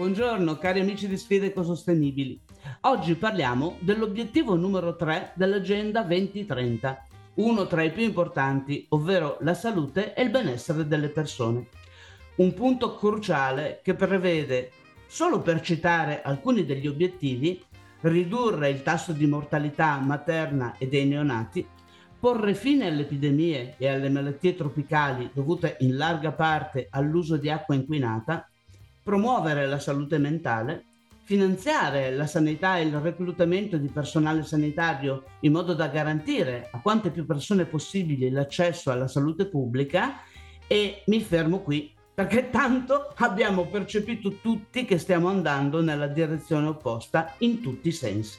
Buongiorno 0.00 0.56
cari 0.56 0.80
amici 0.80 1.06
di 1.08 1.18
Sfide 1.18 1.48
Ecosostenibili. 1.48 2.40
Oggi 2.84 3.16
parliamo 3.16 3.76
dell'obiettivo 3.80 4.54
numero 4.54 4.96
3 4.96 5.32
dell'Agenda 5.34 6.00
2030, 6.00 7.06
uno 7.34 7.66
tra 7.66 7.82
i 7.82 7.92
più 7.92 8.04
importanti, 8.04 8.86
ovvero 8.88 9.36
la 9.42 9.52
salute 9.52 10.14
e 10.14 10.22
il 10.22 10.30
benessere 10.30 10.86
delle 10.86 11.10
persone. 11.10 11.66
Un 12.36 12.54
punto 12.54 12.94
cruciale 12.94 13.80
che 13.82 13.92
prevede, 13.92 14.70
solo 15.06 15.42
per 15.42 15.60
citare 15.60 16.22
alcuni 16.22 16.64
degli 16.64 16.86
obiettivi, 16.86 17.62
ridurre 18.00 18.70
il 18.70 18.82
tasso 18.82 19.12
di 19.12 19.26
mortalità 19.26 19.98
materna 19.98 20.76
e 20.78 20.88
dei 20.88 21.04
neonati, 21.04 21.68
porre 22.18 22.54
fine 22.54 22.86
alle 22.86 23.02
epidemie 23.02 23.74
e 23.76 23.86
alle 23.86 24.08
malattie 24.08 24.54
tropicali 24.54 25.28
dovute 25.34 25.76
in 25.80 25.98
larga 25.98 26.32
parte 26.32 26.86
all'uso 26.88 27.36
di 27.36 27.50
acqua 27.50 27.74
inquinata 27.74 28.49
promuovere 29.10 29.66
la 29.66 29.80
salute 29.80 30.18
mentale, 30.18 30.84
finanziare 31.24 32.14
la 32.14 32.28
sanità 32.28 32.78
e 32.78 32.82
il 32.82 32.96
reclutamento 32.96 33.76
di 33.76 33.88
personale 33.88 34.44
sanitario 34.44 35.24
in 35.40 35.50
modo 35.50 35.74
da 35.74 35.88
garantire 35.88 36.68
a 36.70 36.80
quante 36.80 37.10
più 37.10 37.26
persone 37.26 37.64
possibili 37.64 38.30
l'accesso 38.30 38.92
alla 38.92 39.08
salute 39.08 39.46
pubblica 39.46 40.20
e 40.68 41.02
mi 41.06 41.20
fermo 41.22 41.58
qui 41.58 41.92
perché 42.14 42.50
tanto 42.54 43.12
abbiamo 43.16 43.66
percepito 43.66 44.36
tutti 44.40 44.84
che 44.84 44.98
stiamo 44.98 45.26
andando 45.26 45.82
nella 45.82 46.06
direzione 46.06 46.68
opposta 46.68 47.34
in 47.38 47.60
tutti 47.60 47.88
i 47.88 47.92
sensi. 47.92 48.38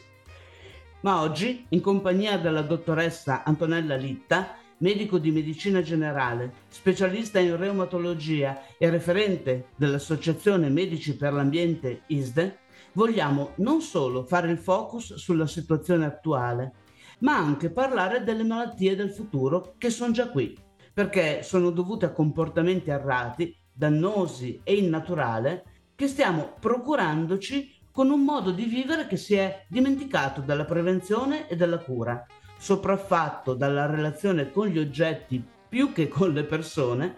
Ma 1.02 1.20
oggi, 1.20 1.66
in 1.68 1.82
compagnia 1.82 2.38
della 2.38 2.62
dottoressa 2.62 3.44
Antonella 3.44 3.98
Litta, 3.98 4.56
medico 4.82 5.18
di 5.18 5.32
medicina 5.32 5.82
generale, 5.82 6.54
specialista 6.68 7.40
in 7.40 7.56
reumatologia 7.56 8.62
e 8.78 8.90
referente 8.90 9.70
dell'Associazione 9.76 10.70
Medici 10.70 11.16
per 11.16 11.34
l'Ambiente 11.34 12.02
ISDE, 12.08 12.60
vogliamo 12.94 13.54
non 13.58 13.82
solo 13.82 14.24
fare 14.24 14.52
il 14.52 14.58
focus 14.58 15.16
sulla 15.16 15.48
situazione 15.48 16.06
attuale, 16.06 16.74
ma 17.20 17.38
anche 17.38 17.70
parlare 17.70 18.24
delle 18.24 18.44
malattie 18.44 18.96
del 18.96 19.12
futuro 19.12 19.76
che 19.78 19.90
sono 19.90 20.12
già 20.12 20.30
qui, 20.30 20.58
perché 20.94 21.44
sono 21.44 21.70
dovute 21.70 22.06
a 22.06 22.12
comportamenti 22.12 22.90
errati, 22.90 23.56
dannosi 23.72 24.62
e 24.64 24.76
innaturali 24.76 25.62
che 25.96 26.08
stiamo 26.08 26.56
procurandoci 26.60 27.80
con 27.92 28.10
un 28.10 28.22
modo 28.24 28.52
di 28.52 28.66
vivere 28.66 29.06
che 29.06 29.18
si 29.18 29.36
è 29.36 29.66
dimenticato 29.68 30.42
della 30.42 30.66
prevenzione 30.66 31.48
e 31.48 31.56
della 31.56 31.78
cura, 31.78 32.26
sopraffatto 32.62 33.56
dalla 33.56 33.88
relazione 33.88 34.52
con 34.52 34.68
gli 34.68 34.78
oggetti 34.78 35.44
più 35.68 35.92
che 35.92 36.08
con 36.08 36.32
le 36.32 36.44
persone 36.44 37.16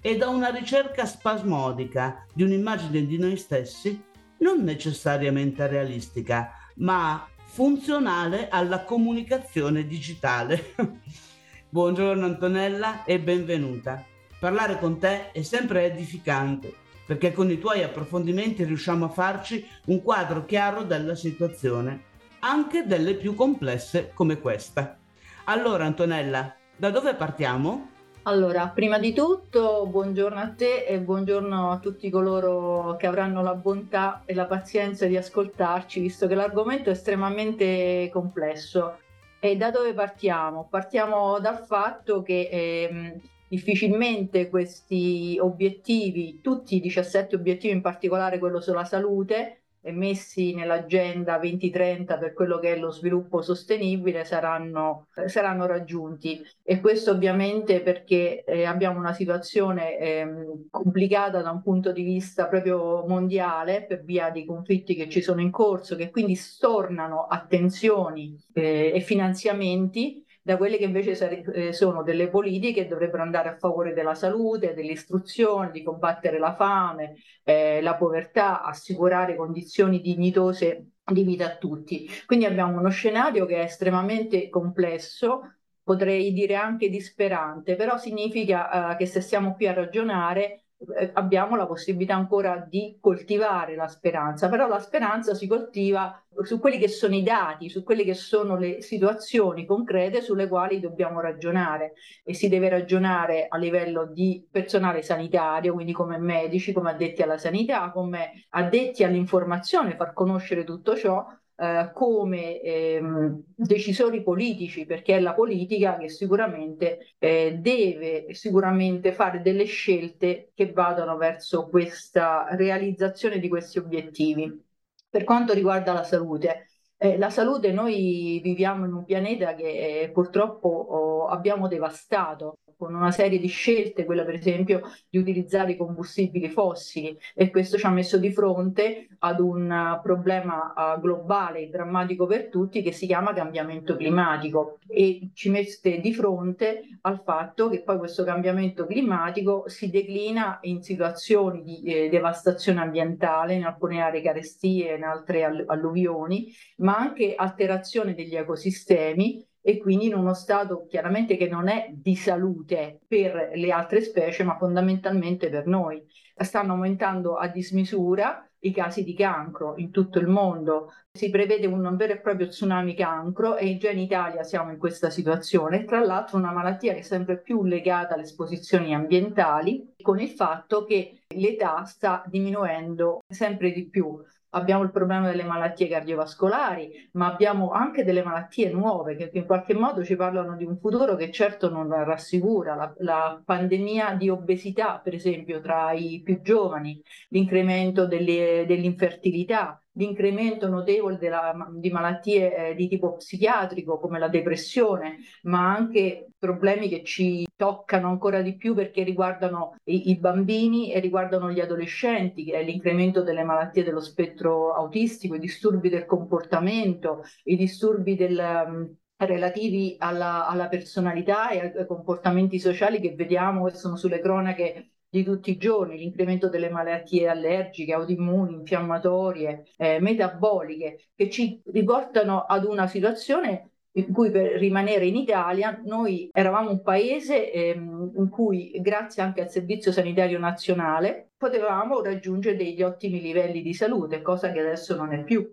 e 0.00 0.16
da 0.16 0.28
una 0.28 0.48
ricerca 0.48 1.04
spasmodica 1.04 2.24
di 2.32 2.42
un'immagine 2.42 3.04
di 3.04 3.18
noi 3.18 3.36
stessi 3.36 4.02
non 4.38 4.62
necessariamente 4.62 5.66
realistica, 5.66 6.52
ma 6.76 7.28
funzionale 7.44 8.48
alla 8.48 8.84
comunicazione 8.84 9.86
digitale. 9.86 10.74
Buongiorno 11.68 12.24
Antonella 12.24 13.04
e 13.04 13.20
benvenuta. 13.20 14.02
Parlare 14.40 14.78
con 14.78 14.98
te 14.98 15.30
è 15.32 15.42
sempre 15.42 15.84
edificante 15.84 16.72
perché 17.04 17.32
con 17.32 17.50
i 17.50 17.58
tuoi 17.58 17.82
approfondimenti 17.82 18.64
riusciamo 18.64 19.04
a 19.04 19.10
farci 19.10 19.66
un 19.86 20.02
quadro 20.02 20.46
chiaro 20.46 20.84
della 20.84 21.14
situazione 21.14 22.14
anche 22.40 22.86
delle 22.86 23.14
più 23.14 23.34
complesse 23.34 24.10
come 24.14 24.40
questa. 24.40 24.98
Allora 25.44 25.84
Antonella, 25.84 26.54
da 26.76 26.90
dove 26.90 27.14
partiamo? 27.14 27.94
Allora, 28.28 28.66
prima 28.68 28.98
di 28.98 29.12
tutto, 29.12 29.86
buongiorno 29.86 30.40
a 30.40 30.48
te 30.48 30.84
e 30.84 30.98
buongiorno 30.98 31.70
a 31.70 31.78
tutti 31.78 32.10
coloro 32.10 32.96
che 32.96 33.06
avranno 33.06 33.40
la 33.40 33.54
bontà 33.54 34.22
e 34.24 34.34
la 34.34 34.46
pazienza 34.46 35.06
di 35.06 35.16
ascoltarci, 35.16 36.00
visto 36.00 36.26
che 36.26 36.34
l'argomento 36.34 36.88
è 36.88 36.92
estremamente 36.92 38.10
complesso. 38.12 38.98
E 39.38 39.56
da 39.56 39.70
dove 39.70 39.92
partiamo? 39.94 40.66
Partiamo 40.68 41.38
dal 41.38 41.64
fatto 41.64 42.22
che 42.22 42.48
eh, 42.50 43.20
difficilmente 43.46 44.48
questi 44.48 45.38
obiettivi, 45.40 46.40
tutti 46.40 46.74
i 46.74 46.80
17 46.80 47.36
obiettivi, 47.36 47.74
in 47.74 47.80
particolare 47.80 48.40
quello 48.40 48.60
sulla 48.60 48.84
salute, 48.84 49.65
messi 49.92 50.54
nell'agenda 50.54 51.38
2030 51.38 52.18
per 52.18 52.32
quello 52.32 52.58
che 52.58 52.74
è 52.74 52.78
lo 52.78 52.90
sviluppo 52.90 53.42
sostenibile 53.42 54.24
saranno, 54.24 55.08
saranno 55.26 55.66
raggiunti. 55.66 56.40
E 56.62 56.80
questo 56.80 57.12
ovviamente 57.12 57.80
perché 57.80 58.44
eh, 58.44 58.64
abbiamo 58.64 58.98
una 58.98 59.12
situazione 59.12 59.98
eh, 59.98 60.26
complicata 60.70 61.42
da 61.42 61.50
un 61.50 61.62
punto 61.62 61.92
di 61.92 62.02
vista 62.02 62.46
proprio 62.48 63.04
mondiale 63.06 63.84
per 63.84 64.02
via 64.02 64.30
dei 64.30 64.44
conflitti 64.44 64.94
che 64.94 65.08
ci 65.08 65.20
sono 65.20 65.40
in 65.40 65.50
corso 65.50 65.96
che 65.96 66.10
quindi 66.10 66.34
stornano 66.34 67.26
attenzioni 67.26 68.36
eh, 68.52 68.92
e 68.94 69.00
finanziamenti 69.00 70.24
da 70.46 70.56
quelle 70.56 70.76
che 70.76 70.84
invece 70.84 71.42
eh, 71.54 71.72
sono 71.72 72.04
delle 72.04 72.28
politiche 72.28 72.82
che 72.82 72.88
dovrebbero 72.88 73.24
andare 73.24 73.48
a 73.48 73.56
favore 73.56 73.92
della 73.92 74.14
salute, 74.14 74.74
dell'istruzione, 74.74 75.72
di 75.72 75.82
combattere 75.82 76.38
la 76.38 76.54
fame, 76.54 77.16
eh, 77.42 77.82
la 77.82 77.96
povertà, 77.96 78.62
assicurare 78.62 79.34
condizioni 79.34 80.00
dignitose 80.00 80.90
di 81.04 81.24
vita 81.24 81.46
a 81.46 81.56
tutti. 81.56 82.08
Quindi 82.26 82.44
abbiamo 82.44 82.78
uno 82.78 82.90
scenario 82.90 83.44
che 83.44 83.56
è 83.56 83.64
estremamente 83.64 84.48
complesso, 84.48 85.56
potrei 85.82 86.32
dire 86.32 86.54
anche 86.54 86.88
disperante, 86.88 87.74
però 87.74 87.98
significa 87.98 88.92
eh, 88.92 88.96
che 88.98 89.06
se 89.06 89.20
stiamo 89.20 89.56
qui 89.56 89.66
a 89.66 89.72
ragionare 89.72 90.65
abbiamo 91.14 91.56
la 91.56 91.66
possibilità 91.66 92.14
ancora 92.14 92.64
di 92.68 92.98
coltivare 93.00 93.74
la 93.76 93.88
speranza, 93.88 94.48
però 94.48 94.68
la 94.68 94.78
speranza 94.78 95.34
si 95.34 95.46
coltiva 95.46 96.22
su 96.42 96.58
quelli 96.58 96.78
che 96.78 96.88
sono 96.88 97.14
i 97.14 97.22
dati, 97.22 97.70
su 97.70 97.82
quelle 97.82 98.04
che 98.04 98.14
sono 98.14 98.56
le 98.56 98.82
situazioni 98.82 99.64
concrete 99.64 100.20
sulle 100.20 100.48
quali 100.48 100.80
dobbiamo 100.80 101.20
ragionare. 101.20 101.94
E 102.22 102.34
si 102.34 102.48
deve 102.48 102.68
ragionare 102.68 103.46
a 103.48 103.56
livello 103.56 104.06
di 104.06 104.46
personale 104.50 105.02
sanitario, 105.02 105.72
quindi 105.72 105.92
come 105.92 106.18
medici, 106.18 106.72
come 106.72 106.90
addetti 106.90 107.22
alla 107.22 107.38
sanità, 107.38 107.90
come 107.90 108.44
addetti 108.50 109.02
all'informazione, 109.02 109.96
far 109.96 110.12
conoscere 110.12 110.64
tutto 110.64 110.94
ciò 110.94 111.26
eh, 111.56 111.90
come 111.94 112.60
ehm, 112.60 113.42
decisori 113.54 114.22
politici, 114.22 114.84
perché 114.84 115.16
è 115.16 115.20
la 115.20 115.34
politica 115.34 115.96
che 115.96 116.08
sicuramente 116.08 117.14
eh, 117.18 117.56
deve 117.58 118.34
sicuramente 118.34 119.12
fare 119.12 119.40
delle 119.40 119.64
scelte 119.64 120.50
che 120.54 120.72
vadano 120.72 121.16
verso 121.16 121.68
questa 121.68 122.46
realizzazione 122.50 123.38
di 123.38 123.48
questi 123.48 123.78
obiettivi. 123.78 124.64
Per 125.08 125.24
quanto 125.24 125.54
riguarda 125.54 125.92
la 125.92 126.04
salute, 126.04 126.66
eh, 126.98 127.16
la 127.18 127.30
salute, 127.30 127.72
noi 127.72 128.40
viviamo 128.42 128.84
in 128.84 128.92
un 128.92 129.04
pianeta 129.04 129.54
che 129.54 130.02
eh, 130.02 130.10
purtroppo 130.10 130.68
oh, 130.68 131.26
abbiamo 131.28 131.68
devastato 131.68 132.58
con 132.76 132.94
una 132.94 133.10
serie 133.10 133.38
di 133.38 133.48
scelte, 133.48 134.04
quella 134.04 134.24
per 134.24 134.34
esempio 134.34 134.82
di 135.08 135.18
utilizzare 135.18 135.72
i 135.72 135.76
combustibili 135.76 136.48
fossili. 136.50 137.16
E 137.34 137.50
questo 137.50 137.78
ci 137.78 137.86
ha 137.86 137.90
messo 137.90 138.18
di 138.18 138.32
fronte 138.32 139.08
ad 139.20 139.40
un 139.40 139.98
problema 140.02 140.74
uh, 140.76 141.00
globale 141.00 141.68
drammatico 141.70 142.26
per 142.26 142.48
tutti 142.48 142.82
che 142.82 142.92
si 142.92 143.06
chiama 143.06 143.32
cambiamento 143.32 143.96
climatico. 143.96 144.78
E 144.86 145.30
ci 145.32 145.50
mette 145.50 146.00
di 146.00 146.12
fronte 146.12 146.82
al 147.02 147.22
fatto 147.24 147.68
che 147.68 147.82
poi 147.82 147.98
questo 147.98 148.24
cambiamento 148.24 148.86
climatico 148.86 149.68
si 149.68 149.90
declina 149.90 150.58
in 150.62 150.82
situazioni 150.82 151.62
di 151.62 151.82
eh, 151.82 152.08
devastazione 152.08 152.80
ambientale, 152.80 153.54
in 153.54 153.64
alcune 153.64 154.00
aree 154.00 154.22
carestie, 154.22 154.94
in 154.94 155.02
altre 155.02 155.44
all- 155.44 155.64
alluvioni, 155.66 156.52
ma 156.78 156.96
anche 156.96 157.34
alterazione 157.34 158.14
degli 158.14 158.36
ecosistemi 158.36 159.44
e 159.68 159.78
quindi 159.78 160.06
in 160.06 160.14
uno 160.14 160.32
stato 160.32 160.86
chiaramente 160.88 161.36
che 161.36 161.48
non 161.48 161.66
è 161.66 161.90
di 161.92 162.14
salute 162.14 163.00
per 163.08 163.50
le 163.52 163.72
altre 163.72 164.00
specie, 164.00 164.44
ma 164.44 164.56
fondamentalmente 164.56 165.48
per 165.48 165.66
noi. 165.66 166.00
Stanno 166.36 166.74
aumentando 166.74 167.34
a 167.34 167.48
dismisura 167.48 168.48
i 168.60 168.70
casi 168.70 169.02
di 169.02 169.12
cancro 169.12 169.74
in 169.78 169.90
tutto 169.90 170.20
il 170.20 170.28
mondo. 170.28 170.92
Si 171.10 171.30
prevede 171.30 171.66
un 171.66 171.96
vero 171.96 172.12
e 172.12 172.20
proprio 172.20 172.46
tsunami 172.46 172.94
cancro 172.94 173.56
e 173.56 173.76
già 173.76 173.90
in 173.90 173.98
Italia 173.98 174.44
siamo 174.44 174.70
in 174.70 174.78
questa 174.78 175.10
situazione. 175.10 175.84
Tra 175.84 175.98
l'altro 175.98 176.38
una 176.38 176.52
malattia 176.52 176.92
che 176.92 177.00
è 177.00 177.02
sempre 177.02 177.40
più 177.40 177.64
legata 177.64 178.14
alle 178.14 178.22
esposizioni 178.22 178.94
ambientali, 178.94 179.94
con 180.00 180.20
il 180.20 180.30
fatto 180.30 180.84
che 180.84 181.22
l'età 181.34 181.82
sta 181.86 182.22
diminuendo 182.28 183.18
sempre 183.26 183.72
di 183.72 183.88
più 183.88 184.22
abbiamo 184.56 184.82
il 184.82 184.90
problema 184.90 185.28
delle 185.28 185.44
malattie 185.44 185.86
cardiovascolari, 185.88 187.10
ma 187.12 187.30
abbiamo 187.32 187.70
anche 187.70 188.04
delle 188.04 188.22
malattie 188.24 188.70
nuove 188.70 189.14
che 189.16 189.30
in 189.34 189.44
qualche 189.44 189.74
modo 189.74 190.02
ci 190.02 190.16
parlano 190.16 190.56
di 190.56 190.64
un 190.64 190.78
futuro 190.78 191.14
che 191.14 191.30
certo 191.30 191.70
non 191.70 191.88
rassicura. 192.04 192.74
La, 192.74 192.94
la 192.98 193.42
pandemia 193.44 194.14
di 194.14 194.28
obesità, 194.30 194.98
per 195.02 195.14
esempio, 195.14 195.60
tra 195.60 195.92
i 195.92 196.22
più 196.24 196.40
giovani, 196.40 197.00
l'incremento 197.28 198.06
delle, 198.06 198.64
dell'infertilità, 198.66 199.80
l'incremento 199.96 200.68
notevole 200.68 201.18
della, 201.18 201.54
di 201.72 201.90
malattie 201.90 202.70
eh, 202.70 202.74
di 202.74 202.88
tipo 202.88 203.16
psichiatrico 203.16 203.98
come 203.98 204.18
la 204.18 204.28
depressione, 204.28 205.18
ma 205.42 205.74
anche 205.74 206.28
problemi 206.38 206.88
che 206.88 207.02
ci 207.02 207.46
toccano 207.56 208.08
ancora 208.08 208.42
di 208.42 208.56
più 208.56 208.74
perché 208.74 209.02
riguardano 209.02 209.76
i, 209.84 210.10
i 210.10 210.18
bambini 210.18 210.92
e 210.92 211.00
riguardano 211.00 211.50
gli 211.50 211.60
adolescenti, 211.60 212.44
che 212.44 212.58
è 212.58 212.62
l'incremento 212.62 213.22
delle 213.22 213.44
malattie 213.44 213.84
dello 213.84 214.00
spettro 214.00 214.74
autistico, 214.74 215.34
i 215.34 215.40
disturbi 215.40 215.88
del 215.88 216.04
comportamento, 216.04 217.22
i 217.44 217.56
disturbi 217.56 218.14
del, 218.16 218.64
um, 218.66 218.96
relativi 219.18 219.96
alla, 219.98 220.46
alla, 220.46 220.68
personalità 220.68 221.48
e 221.48 221.72
ai 221.74 221.86
comportamenti 221.86 222.58
sociali 222.58 223.00
che 223.00 223.14
vediamo 223.14 223.64
che 223.64 223.74
sono 223.74 223.96
sulle 223.96 224.20
cronache 224.20 224.90
di 225.16 225.24
tutti 225.24 225.50
i 225.50 225.56
giorni, 225.56 225.96
l'incremento 225.96 226.50
delle 226.50 226.68
malattie 226.68 227.26
allergiche, 227.26 227.94
autoimmuni, 227.94 228.54
infiammatorie, 228.54 229.64
eh, 229.78 229.98
metaboliche, 229.98 231.08
che 231.14 231.30
ci 231.30 231.62
riportano 231.72 232.42
ad 232.42 232.64
una 232.64 232.86
situazione 232.86 233.70
in 233.92 234.12
cui 234.12 234.30
per 234.30 234.58
rimanere 234.58 235.06
in 235.06 235.16
Italia 235.16 235.80
noi 235.86 236.28
eravamo 236.30 236.70
un 236.70 236.82
paese 236.82 237.50
ehm, 237.50 238.12
in 238.16 238.28
cui 238.28 238.72
grazie 238.82 239.22
anche 239.22 239.40
al 239.40 239.50
Servizio 239.50 239.90
Sanitario 239.90 240.38
Nazionale 240.38 241.30
potevamo 241.34 242.02
raggiungere 242.02 242.56
degli 242.56 242.82
ottimi 242.82 243.22
livelli 243.22 243.62
di 243.62 243.72
salute, 243.72 244.20
cosa 244.20 244.52
che 244.52 244.60
adesso 244.60 244.94
non 244.96 245.14
è 245.14 245.24
più. 245.24 245.50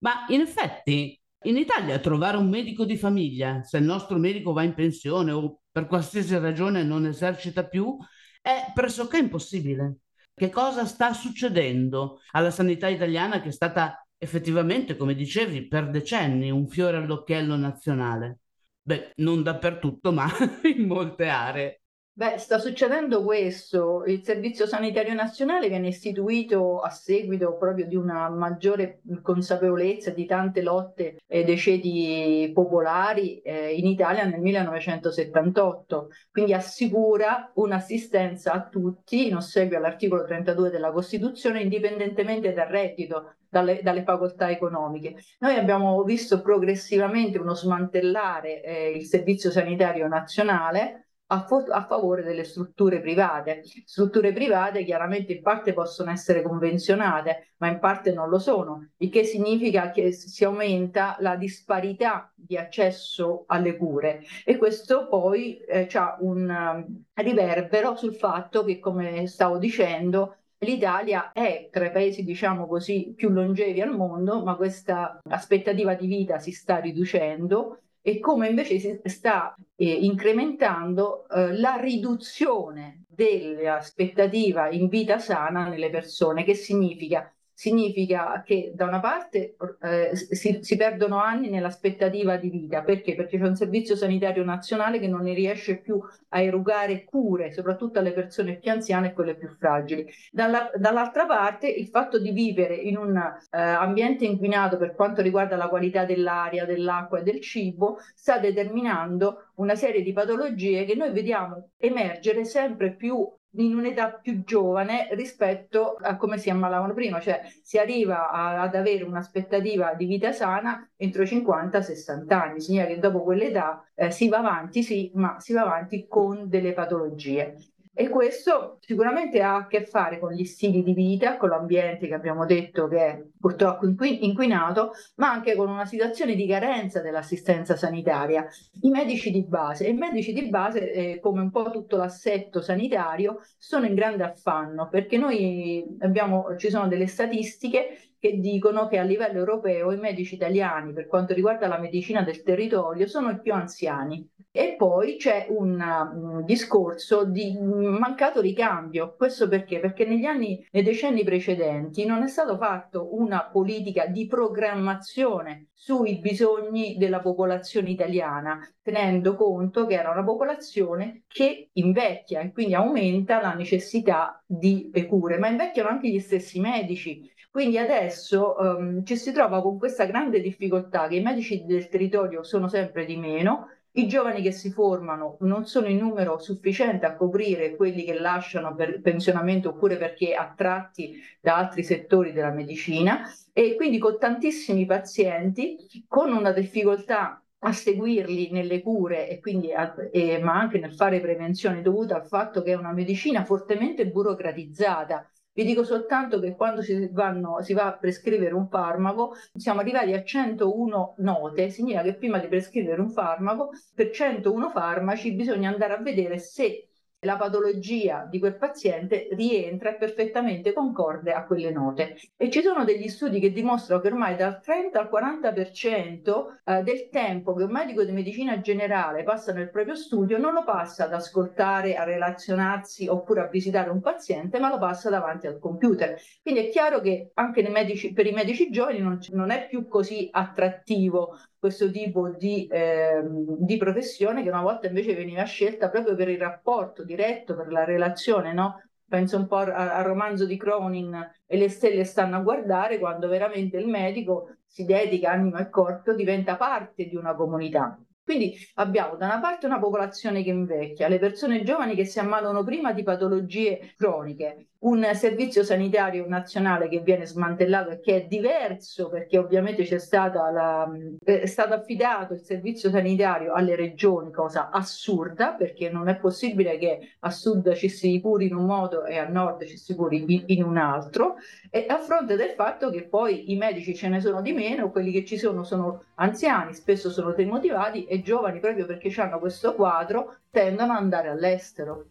Ma 0.00 0.26
in 0.28 0.42
effetti 0.42 1.18
in 1.44 1.56
Italia 1.56 1.98
trovare 1.98 2.36
un 2.36 2.50
medico 2.50 2.84
di 2.84 2.98
famiglia, 2.98 3.62
se 3.62 3.78
il 3.78 3.84
nostro 3.84 4.18
medico 4.18 4.52
va 4.52 4.64
in 4.64 4.74
pensione 4.74 5.32
o 5.32 5.60
per 5.70 5.86
qualsiasi 5.86 6.36
ragione 6.36 6.82
non 6.82 7.06
esercita 7.06 7.64
più, 7.64 7.96
è 8.40 8.70
pressoché 8.74 9.18
impossibile. 9.18 9.98
Che 10.34 10.50
cosa 10.50 10.84
sta 10.86 11.12
succedendo 11.12 12.20
alla 12.32 12.50
sanità 12.50 12.88
italiana 12.88 13.40
che 13.40 13.48
è 13.48 13.52
stata 13.52 14.06
effettivamente, 14.16 14.96
come 14.96 15.14
dicevi, 15.14 15.66
per 15.66 15.90
decenni 15.90 16.50
un 16.50 16.68
fiore 16.68 16.96
all'occhiello 16.98 17.56
nazionale? 17.56 18.38
Beh, 18.82 19.12
non 19.16 19.42
dappertutto, 19.42 20.12
ma 20.12 20.26
in 20.76 20.86
molte 20.86 21.28
aree. 21.28 21.77
Beh, 22.18 22.36
sta 22.38 22.58
succedendo 22.58 23.22
questo. 23.22 24.02
Il 24.04 24.24
Servizio 24.24 24.66
Sanitario 24.66 25.14
Nazionale 25.14 25.68
viene 25.68 25.86
istituito 25.86 26.80
a 26.80 26.90
seguito 26.90 27.56
proprio 27.56 27.86
di 27.86 27.94
una 27.94 28.28
maggiore 28.28 29.02
consapevolezza 29.22 30.10
di 30.10 30.26
tante 30.26 30.60
lotte 30.60 31.18
e 31.28 31.56
ceti 31.56 32.50
popolari 32.52 33.40
eh, 33.42 33.72
in 33.72 33.86
Italia 33.86 34.24
nel 34.24 34.40
1978. 34.40 36.08
Quindi 36.32 36.54
assicura 36.54 37.52
un'assistenza 37.54 38.50
a 38.50 38.66
tutti 38.66 39.28
in 39.28 39.36
ossequio 39.36 39.78
all'articolo 39.78 40.24
32 40.24 40.70
della 40.70 40.90
Costituzione, 40.90 41.60
indipendentemente 41.60 42.52
dal 42.52 42.66
reddito, 42.66 43.34
dalle, 43.48 43.80
dalle, 43.80 44.02
facoltà 44.02 44.50
economiche. 44.50 45.14
Noi 45.38 45.54
abbiamo 45.54 46.02
visto 46.02 46.42
progressivamente 46.42 47.38
uno 47.38 47.54
smantellare 47.54 48.60
eh, 48.60 48.90
il 48.90 49.04
Servizio 49.04 49.52
Sanitario 49.52 50.08
Nazionale 50.08 51.04
a, 51.30 51.46
a, 51.70 51.84
favore 51.86 52.22
delle 52.22 52.44
strutture 52.44 53.00
private. 53.00 53.62
Strutture 53.84 54.32
private 54.32 54.84
chiaramente 54.84 55.32
in 55.32 55.42
parte 55.42 55.72
possono 55.72 56.10
essere 56.10 56.42
convenzionate, 56.42 57.54
ma 57.58 57.68
in 57.68 57.78
parte 57.78 58.12
non 58.12 58.28
lo 58.28 58.38
sono, 58.38 58.90
il 58.98 59.10
che 59.10 59.24
significa 59.24 59.90
che 59.90 60.12
si 60.12 60.44
aumenta 60.44 61.16
la 61.20 61.36
disparità 61.36 62.32
di 62.34 62.56
accesso 62.56 63.44
alle 63.46 63.76
cure 63.76 64.22
e 64.44 64.56
questo 64.56 65.08
poi 65.08 65.58
eh, 65.58 65.88
ha 65.92 66.16
un 66.20 66.48
um, 66.48 67.04
riverbero 67.14 67.96
sul 67.96 68.14
fatto 68.14 68.64
che, 68.64 68.78
come 68.78 69.26
stavo 69.26 69.58
dicendo, 69.58 70.34
L'Italia 70.62 71.30
è 71.30 71.68
tra 71.70 71.86
i 71.86 71.92
paesi, 71.92 72.24
diciamo 72.24 72.66
così, 72.66 73.12
più 73.14 73.28
longevi 73.28 73.80
al 73.80 73.94
mondo, 73.94 74.42
ma 74.42 74.56
questa 74.56 75.20
aspettativa 75.28 75.94
di 75.94 76.08
vita 76.08 76.40
si 76.40 76.50
sta 76.50 76.78
riducendo 76.78 77.82
e 78.00 78.18
come 78.20 78.48
invece 78.48 78.78
si 78.78 79.00
sta 79.04 79.54
eh, 79.76 79.92
incrementando 79.92 81.28
eh, 81.28 81.56
la 81.58 81.76
riduzione 81.76 83.04
dell'aspettativa 83.08 84.70
in 84.70 84.88
vita 84.88 85.18
sana 85.18 85.68
nelle 85.68 85.90
persone, 85.90 86.44
che 86.44 86.54
significa 86.54 87.30
significa 87.58 88.40
che 88.46 88.70
da 88.72 88.84
una 88.84 89.00
parte 89.00 89.56
eh, 89.82 90.14
si, 90.14 90.60
si, 90.62 90.76
perdono 90.76 91.18
anni 91.18 91.48
nell'aspettativa 91.50 92.36
di 92.36 92.50
vita, 92.50 92.82
perché? 92.82 93.16
Perché 93.16 93.36
c'è 93.36 93.44
un 93.44 93.56
servizio 93.56 93.96
sanitario 93.96 94.44
nazionale 94.44 95.00
che 95.00 95.08
non 95.08 95.22
ne 95.22 95.34
riesce 95.34 95.78
più 95.78 96.00
a 96.28 96.40
erogare 96.40 97.02
cure, 97.02 97.50
soprattutto 97.50 97.98
alle 97.98 98.12
persone 98.12 98.58
più 98.58 98.70
anziane 98.70 99.08
e 99.08 99.12
quelle 99.12 99.34
più 99.34 99.48
fragili. 99.58 100.06
Dalla, 100.30 100.70
dall'altra 100.76 101.26
parte 101.26 101.66
il 101.66 101.88
fatto 101.88 102.20
di 102.20 102.30
vivere 102.30 102.76
in 102.76 102.96
un 102.96 103.16
eh, 103.16 103.58
ambiente 103.60 104.24
inquinato 104.24 104.76
per 104.76 104.94
quanto 104.94 105.20
riguarda 105.20 105.56
la 105.56 105.68
qualità 105.68 106.04
dell'aria, 106.04 106.64
dell'acqua 106.64 107.18
e 107.18 107.22
del 107.24 107.40
cibo 107.40 107.98
sta 108.14 108.38
determinando 108.38 109.50
una 109.56 109.74
serie 109.74 110.02
di 110.02 110.12
patologie 110.12 110.84
che 110.84 110.94
noi 110.94 111.10
vediamo 111.10 111.70
emergere 111.76 112.44
sempre 112.44 112.94
più 112.94 113.28
in 113.52 113.74
un'età 113.74 114.10
più 114.12 114.44
giovane 114.44 115.08
rispetto 115.12 115.96
a 116.00 116.16
come 116.16 116.38
si 116.38 116.50
ammalavano 116.50 116.94
prima, 116.94 117.20
cioè 117.20 117.40
si 117.62 117.78
arriva 117.78 118.30
a, 118.30 118.60
ad 118.62 118.74
avere 118.74 119.04
un'aspettativa 119.04 119.94
di 119.94 120.06
vita 120.06 120.32
sana 120.32 120.88
entro 120.96 121.22
i 121.22 121.26
50-60 121.26 122.32
anni, 122.32 122.60
significa 122.60 122.92
che 122.92 122.98
dopo 122.98 123.22
quell'età 123.22 123.84
eh, 123.94 124.10
si 124.10 124.28
va 124.28 124.38
avanti, 124.38 124.82
sì, 124.82 125.10
ma 125.14 125.40
si 125.40 125.52
va 125.52 125.62
avanti 125.62 126.06
con 126.06 126.48
delle 126.48 126.72
patologie. 126.72 127.56
E 128.00 128.08
questo 128.10 128.78
sicuramente 128.78 129.42
ha 129.42 129.56
a 129.56 129.66
che 129.66 129.84
fare 129.84 130.20
con 130.20 130.30
gli 130.30 130.44
stili 130.44 130.84
di 130.84 130.92
vita, 130.92 131.36
con 131.36 131.48
l'ambiente 131.48 132.06
che 132.06 132.14
abbiamo 132.14 132.46
detto 132.46 132.86
che 132.86 132.96
è 132.96 133.20
purtroppo 133.40 133.88
inquinato, 134.04 134.92
ma 135.16 135.32
anche 135.32 135.56
con 135.56 135.68
una 135.68 135.84
situazione 135.84 136.36
di 136.36 136.46
carenza 136.46 137.00
dell'assistenza 137.00 137.74
sanitaria. 137.74 138.46
I 138.82 138.90
medici 138.90 139.32
di 139.32 139.42
base, 139.42 139.88
i 139.88 139.94
medici 139.94 140.32
di 140.32 140.48
base, 140.48 140.92
eh, 140.92 141.18
come 141.18 141.40
un 141.40 141.50
po' 141.50 141.72
tutto 141.72 141.96
l'assetto 141.96 142.60
sanitario, 142.60 143.40
sono 143.58 143.84
in 143.84 143.94
grande 143.94 144.22
affanno 144.22 144.88
perché 144.88 145.16
noi 145.16 145.84
abbiamo, 145.98 146.54
ci 146.56 146.70
sono 146.70 146.86
delle 146.86 147.08
statistiche 147.08 148.07
che 148.18 148.38
dicono 148.38 148.88
che 148.88 148.98
a 148.98 149.02
livello 149.02 149.38
europeo 149.38 149.92
i 149.92 149.98
medici 149.98 150.34
italiani, 150.34 150.92
per 150.92 151.06
quanto 151.06 151.34
riguarda 151.34 151.68
la 151.68 151.78
medicina 151.78 152.22
del 152.22 152.42
territorio, 152.42 153.06
sono 153.06 153.30
i 153.30 153.40
più 153.40 153.52
anziani. 153.52 154.28
E 154.50 154.74
poi 154.76 155.16
c'è 155.16 155.46
un, 155.50 155.80
un 155.80 156.44
discorso 156.44 157.24
di 157.24 157.56
mancato 157.60 158.40
ricambio. 158.40 159.14
Questo 159.14 159.46
perché? 159.46 159.78
Perché 159.78 160.04
negli 160.04 160.24
anni, 160.24 160.66
nei 160.72 160.82
decenni 160.82 161.22
precedenti 161.22 162.04
non 162.04 162.22
è 162.22 162.28
stato 162.28 162.56
fatto 162.56 163.14
una 163.14 163.44
politica 163.44 164.06
di 164.06 164.26
programmazione 164.26 165.68
sui 165.74 166.18
bisogni 166.18 166.96
della 166.96 167.20
popolazione 167.20 167.90
italiana, 167.90 168.58
tenendo 168.82 169.36
conto 169.36 169.86
che 169.86 169.94
era 169.94 170.10
una 170.10 170.24
popolazione 170.24 171.22
che 171.28 171.68
invecchia 171.74 172.40
e 172.40 172.50
quindi 172.50 172.74
aumenta 172.74 173.40
la 173.40 173.54
necessità 173.54 174.42
di 174.44 174.90
cure, 175.08 175.38
ma 175.38 175.48
invecchiano 175.48 175.88
anche 175.88 176.08
gli 176.08 176.18
stessi 176.18 176.58
medici. 176.58 177.30
Quindi 177.58 177.78
adesso 177.78 178.54
um, 178.56 179.04
ci 179.04 179.16
si 179.16 179.32
trova 179.32 179.60
con 179.60 179.78
questa 179.78 180.04
grande 180.04 180.40
difficoltà 180.40 181.08
che 181.08 181.16
i 181.16 181.22
medici 181.22 181.64
del 181.66 181.88
territorio 181.88 182.44
sono 182.44 182.68
sempre 182.68 183.04
di 183.04 183.16
meno, 183.16 183.66
i 183.94 184.06
giovani 184.06 184.42
che 184.42 184.52
si 184.52 184.70
formano 184.70 185.38
non 185.40 185.66
sono 185.66 185.88
in 185.88 185.98
numero 185.98 186.38
sufficiente 186.38 187.04
a 187.04 187.16
coprire 187.16 187.74
quelli 187.74 188.04
che 188.04 188.16
lasciano 188.16 188.76
per 188.76 189.00
pensionamento 189.00 189.70
oppure 189.70 189.96
perché 189.96 190.34
attratti 190.34 191.20
da 191.40 191.56
altri 191.56 191.82
settori 191.82 192.32
della 192.32 192.52
medicina 192.52 193.22
e 193.52 193.74
quindi 193.74 193.98
con 193.98 194.20
tantissimi 194.20 194.86
pazienti 194.86 196.04
con 196.06 196.30
una 196.30 196.52
difficoltà 196.52 197.42
a 197.58 197.72
seguirli 197.72 198.52
nelle 198.52 198.80
cure 198.80 199.28
e 199.28 199.40
quindi 199.40 199.72
a, 199.72 199.96
e, 200.12 200.38
ma 200.38 200.60
anche 200.60 200.78
nel 200.78 200.94
fare 200.94 201.18
prevenzione 201.20 201.82
dovuta 201.82 202.14
al 202.14 202.28
fatto 202.28 202.62
che 202.62 202.70
è 202.70 202.76
una 202.76 202.92
medicina 202.92 203.44
fortemente 203.44 204.06
burocratizzata 204.06 205.28
vi 205.58 205.64
dico 205.64 205.82
soltanto 205.82 206.38
che 206.38 206.54
quando 206.54 206.82
si, 206.82 207.08
vanno, 207.10 207.60
si, 207.62 207.72
va 207.72 207.86
a 207.86 207.98
prescrivere 207.98 208.54
un 208.54 208.68
farmaco, 208.68 209.34
siamo 209.56 209.80
arrivati 209.80 210.12
a 210.12 210.22
101 210.22 211.14
note, 211.16 211.70
significa 211.70 212.02
che 212.02 212.14
prima 212.14 212.38
di 212.38 212.46
prescrivere 212.46 213.00
un 213.00 213.10
farmaco, 213.10 213.70
per 213.92 214.12
101 214.12 214.70
farmaci 214.70 215.32
bisogna 215.32 215.68
andare 215.68 215.94
a 215.94 216.00
vedere 216.00 216.38
se 216.38 216.87
la 217.22 217.36
patologia 217.36 218.26
di 218.30 218.38
quel 218.38 218.56
paziente 218.56 219.28
rientra 219.32 219.94
perfettamente 219.94 220.72
concorde 220.72 221.32
a 221.32 221.44
quelle 221.44 221.72
note. 221.72 222.16
E 222.36 222.48
ci 222.48 222.62
sono 222.62 222.84
degli 222.84 223.08
studi 223.08 223.40
che 223.40 223.52
dimostrano 223.52 224.00
che 224.00 224.08
ormai 224.08 224.36
dal 224.36 224.60
30 224.60 225.00
al 225.00 225.08
40% 225.12 226.44
eh, 226.64 226.82
del 226.82 227.08
tempo 227.08 227.54
che 227.54 227.64
un 227.64 227.72
medico 227.72 228.04
di 228.04 228.12
medicina 228.12 228.60
generale 228.60 229.24
passa 229.24 229.52
nel 229.52 229.70
proprio 229.70 229.96
studio 229.96 230.38
non 230.38 230.52
lo 230.52 230.62
passa 230.62 231.04
ad 231.04 231.12
ascoltare, 231.12 231.96
a 231.96 232.04
relazionarsi 232.04 233.08
oppure 233.08 233.40
a 233.40 233.48
visitare 233.48 233.90
un 233.90 234.00
paziente, 234.00 234.60
ma 234.60 234.68
lo 234.68 234.78
passa 234.78 235.10
davanti 235.10 235.48
al 235.48 235.58
computer. 235.58 236.16
Quindi 236.40 236.66
è 236.66 236.68
chiaro 236.70 237.00
che 237.00 237.30
anche 237.34 237.68
medici, 237.68 238.12
per 238.12 238.26
i 238.26 238.32
medici 238.32 238.70
giovani 238.70 239.00
non, 239.00 239.18
non 239.30 239.50
è 239.50 239.66
più 239.66 239.88
così 239.88 240.28
attrattivo 240.30 241.36
questo 241.58 241.90
tipo 241.90 242.30
di, 242.30 242.66
eh, 242.66 243.22
di, 243.58 243.76
professione 243.76 244.42
che 244.42 244.48
una 244.48 244.62
volta 244.62 244.86
invece 244.86 245.14
veniva 245.14 245.42
scelta 245.44 245.88
proprio 245.88 246.14
per 246.14 246.28
il 246.28 246.38
rapporto 246.38 247.04
diretto, 247.04 247.56
per 247.56 247.72
la 247.72 247.84
relazione 247.84 248.52
no? 248.52 248.80
penso 249.08 249.38
un 249.38 249.46
po' 249.46 249.56
al 249.56 250.04
romanzo 250.04 250.44
di 250.44 250.56
Cronin 250.56 251.30
e 251.46 251.56
le 251.56 251.68
stelle 251.68 252.04
stanno 252.04 252.36
a 252.36 252.40
guardare 252.40 252.98
quando 252.98 253.26
veramente 253.26 253.78
il 253.78 253.88
medico 253.88 254.56
si 254.66 254.84
dedica 254.84 255.32
anima 255.32 255.60
e 255.60 255.70
corpo, 255.70 256.12
diventa 256.12 256.56
parte 256.56 257.06
di 257.06 257.16
una 257.16 257.34
comunità. 257.34 257.98
Quindi 258.22 258.54
abbiamo 258.74 259.16
da 259.16 259.24
una 259.24 259.40
parte 259.40 259.64
una 259.64 259.78
popolazione 259.78 260.42
che 260.42 260.50
invecchia, 260.50 261.08
le 261.08 261.18
persone 261.18 261.62
giovani 261.62 261.94
che 261.94 262.04
si 262.04 262.18
ammalano 262.18 262.62
prima 262.62 262.92
di 262.92 263.02
patologie 263.02 263.94
croniche, 263.96 264.72
un 264.80 265.04
servizio 265.14 265.64
sanitario 265.64 266.24
nazionale 266.28 266.88
che 266.88 267.00
viene 267.00 267.26
smantellato 267.26 267.90
e 267.90 268.00
che 268.00 268.14
è 268.14 268.26
diverso 268.26 269.08
perché 269.08 269.36
ovviamente 269.36 269.82
c'è 269.82 269.98
stata 269.98 270.50
la, 270.52 270.88
è 271.24 271.46
stato 271.46 271.74
affidato 271.74 272.34
il 272.34 272.40
servizio 272.40 272.88
sanitario 272.88 273.54
alle 273.54 273.74
regioni, 273.74 274.30
cosa 274.30 274.70
assurda 274.70 275.54
perché 275.54 275.90
non 275.90 276.08
è 276.08 276.16
possibile 276.16 276.78
che 276.78 277.14
a 277.20 277.30
sud 277.30 277.74
ci 277.74 277.88
si 277.88 278.20
curi 278.20 278.46
in 278.46 278.54
un 278.54 278.66
modo 278.66 279.04
e 279.04 279.18
a 279.18 279.26
nord 279.26 279.64
ci 279.64 279.76
si 279.76 279.96
curi 279.96 280.24
in, 280.28 280.44
in 280.46 280.62
un 280.62 280.76
altro 280.76 281.36
e 281.70 281.86
a 281.88 281.98
fronte 281.98 282.36
del 282.36 282.50
fatto 282.50 282.88
che 282.90 283.02
poi 283.02 283.50
i 283.50 283.56
medici 283.56 283.96
ce 283.96 284.08
ne 284.08 284.20
sono 284.20 284.40
di 284.42 284.52
meno, 284.52 284.92
quelli 284.92 285.10
che 285.10 285.24
ci 285.24 285.38
sono 285.38 285.64
sono 285.64 286.04
anziani, 286.14 286.72
spesso 286.72 287.10
sono 287.10 287.32
demotivati 287.32 288.04
e 288.04 288.22
giovani 288.22 288.60
proprio 288.60 288.86
perché 288.86 289.12
hanno 289.20 289.40
questo 289.40 289.74
quadro 289.74 290.36
tendono 290.50 290.92
ad 290.92 290.98
andare 291.02 291.28
all'estero. 291.30 292.06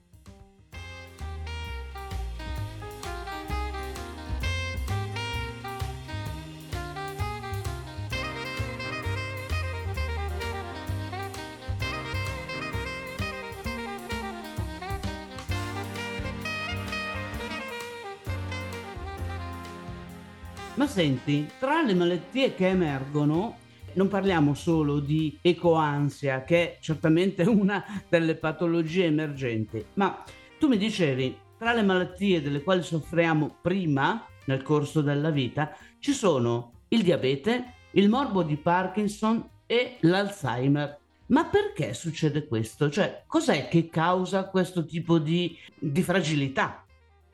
Ma 20.78 20.86
senti, 20.86 21.50
tra 21.60 21.82
le 21.82 21.96
malattie 21.96 22.54
che 22.54 22.68
emergono, 22.68 23.58
non 23.94 24.08
parliamo 24.08 24.54
solo 24.54 25.00
di 25.00 25.36
ecoansia, 25.42 26.44
che 26.44 26.76
è 26.76 26.78
certamente 26.80 27.42
una 27.50 27.84
delle 28.08 28.36
patologie 28.36 29.06
emergenti, 29.06 29.84
ma 29.96 30.24
tu 30.60 30.68
mi 30.68 30.78
dicevi, 30.78 31.36
tra 31.58 31.74
le 31.74 31.82
malattie 31.82 32.44
delle 32.44 32.62
quali 32.62 32.84
soffriamo 32.84 33.56
prima, 33.60 34.24
nel 34.46 34.62
corso 34.62 35.02
della 35.02 35.32
vita, 35.32 35.76
ci 35.98 36.14
sono 36.14 36.74
il 36.90 37.02
diabete, 37.02 37.74
il 37.94 38.08
morbo 38.08 38.44
di 38.44 38.56
Parkinson 38.56 39.50
e 39.66 39.98
l'Alzheimer. 40.02 41.00
Ma 41.30 41.46
perché 41.46 41.96
succede 41.96 42.46
questo? 42.46 42.92
Cioè, 42.92 43.24
cos'è 43.26 43.68
che 43.68 43.90
causa 43.90 44.48
questo 44.48 44.86
tipo 44.86 45.18
di, 45.18 45.58
di 45.76 46.04
fragilità? 46.04 46.86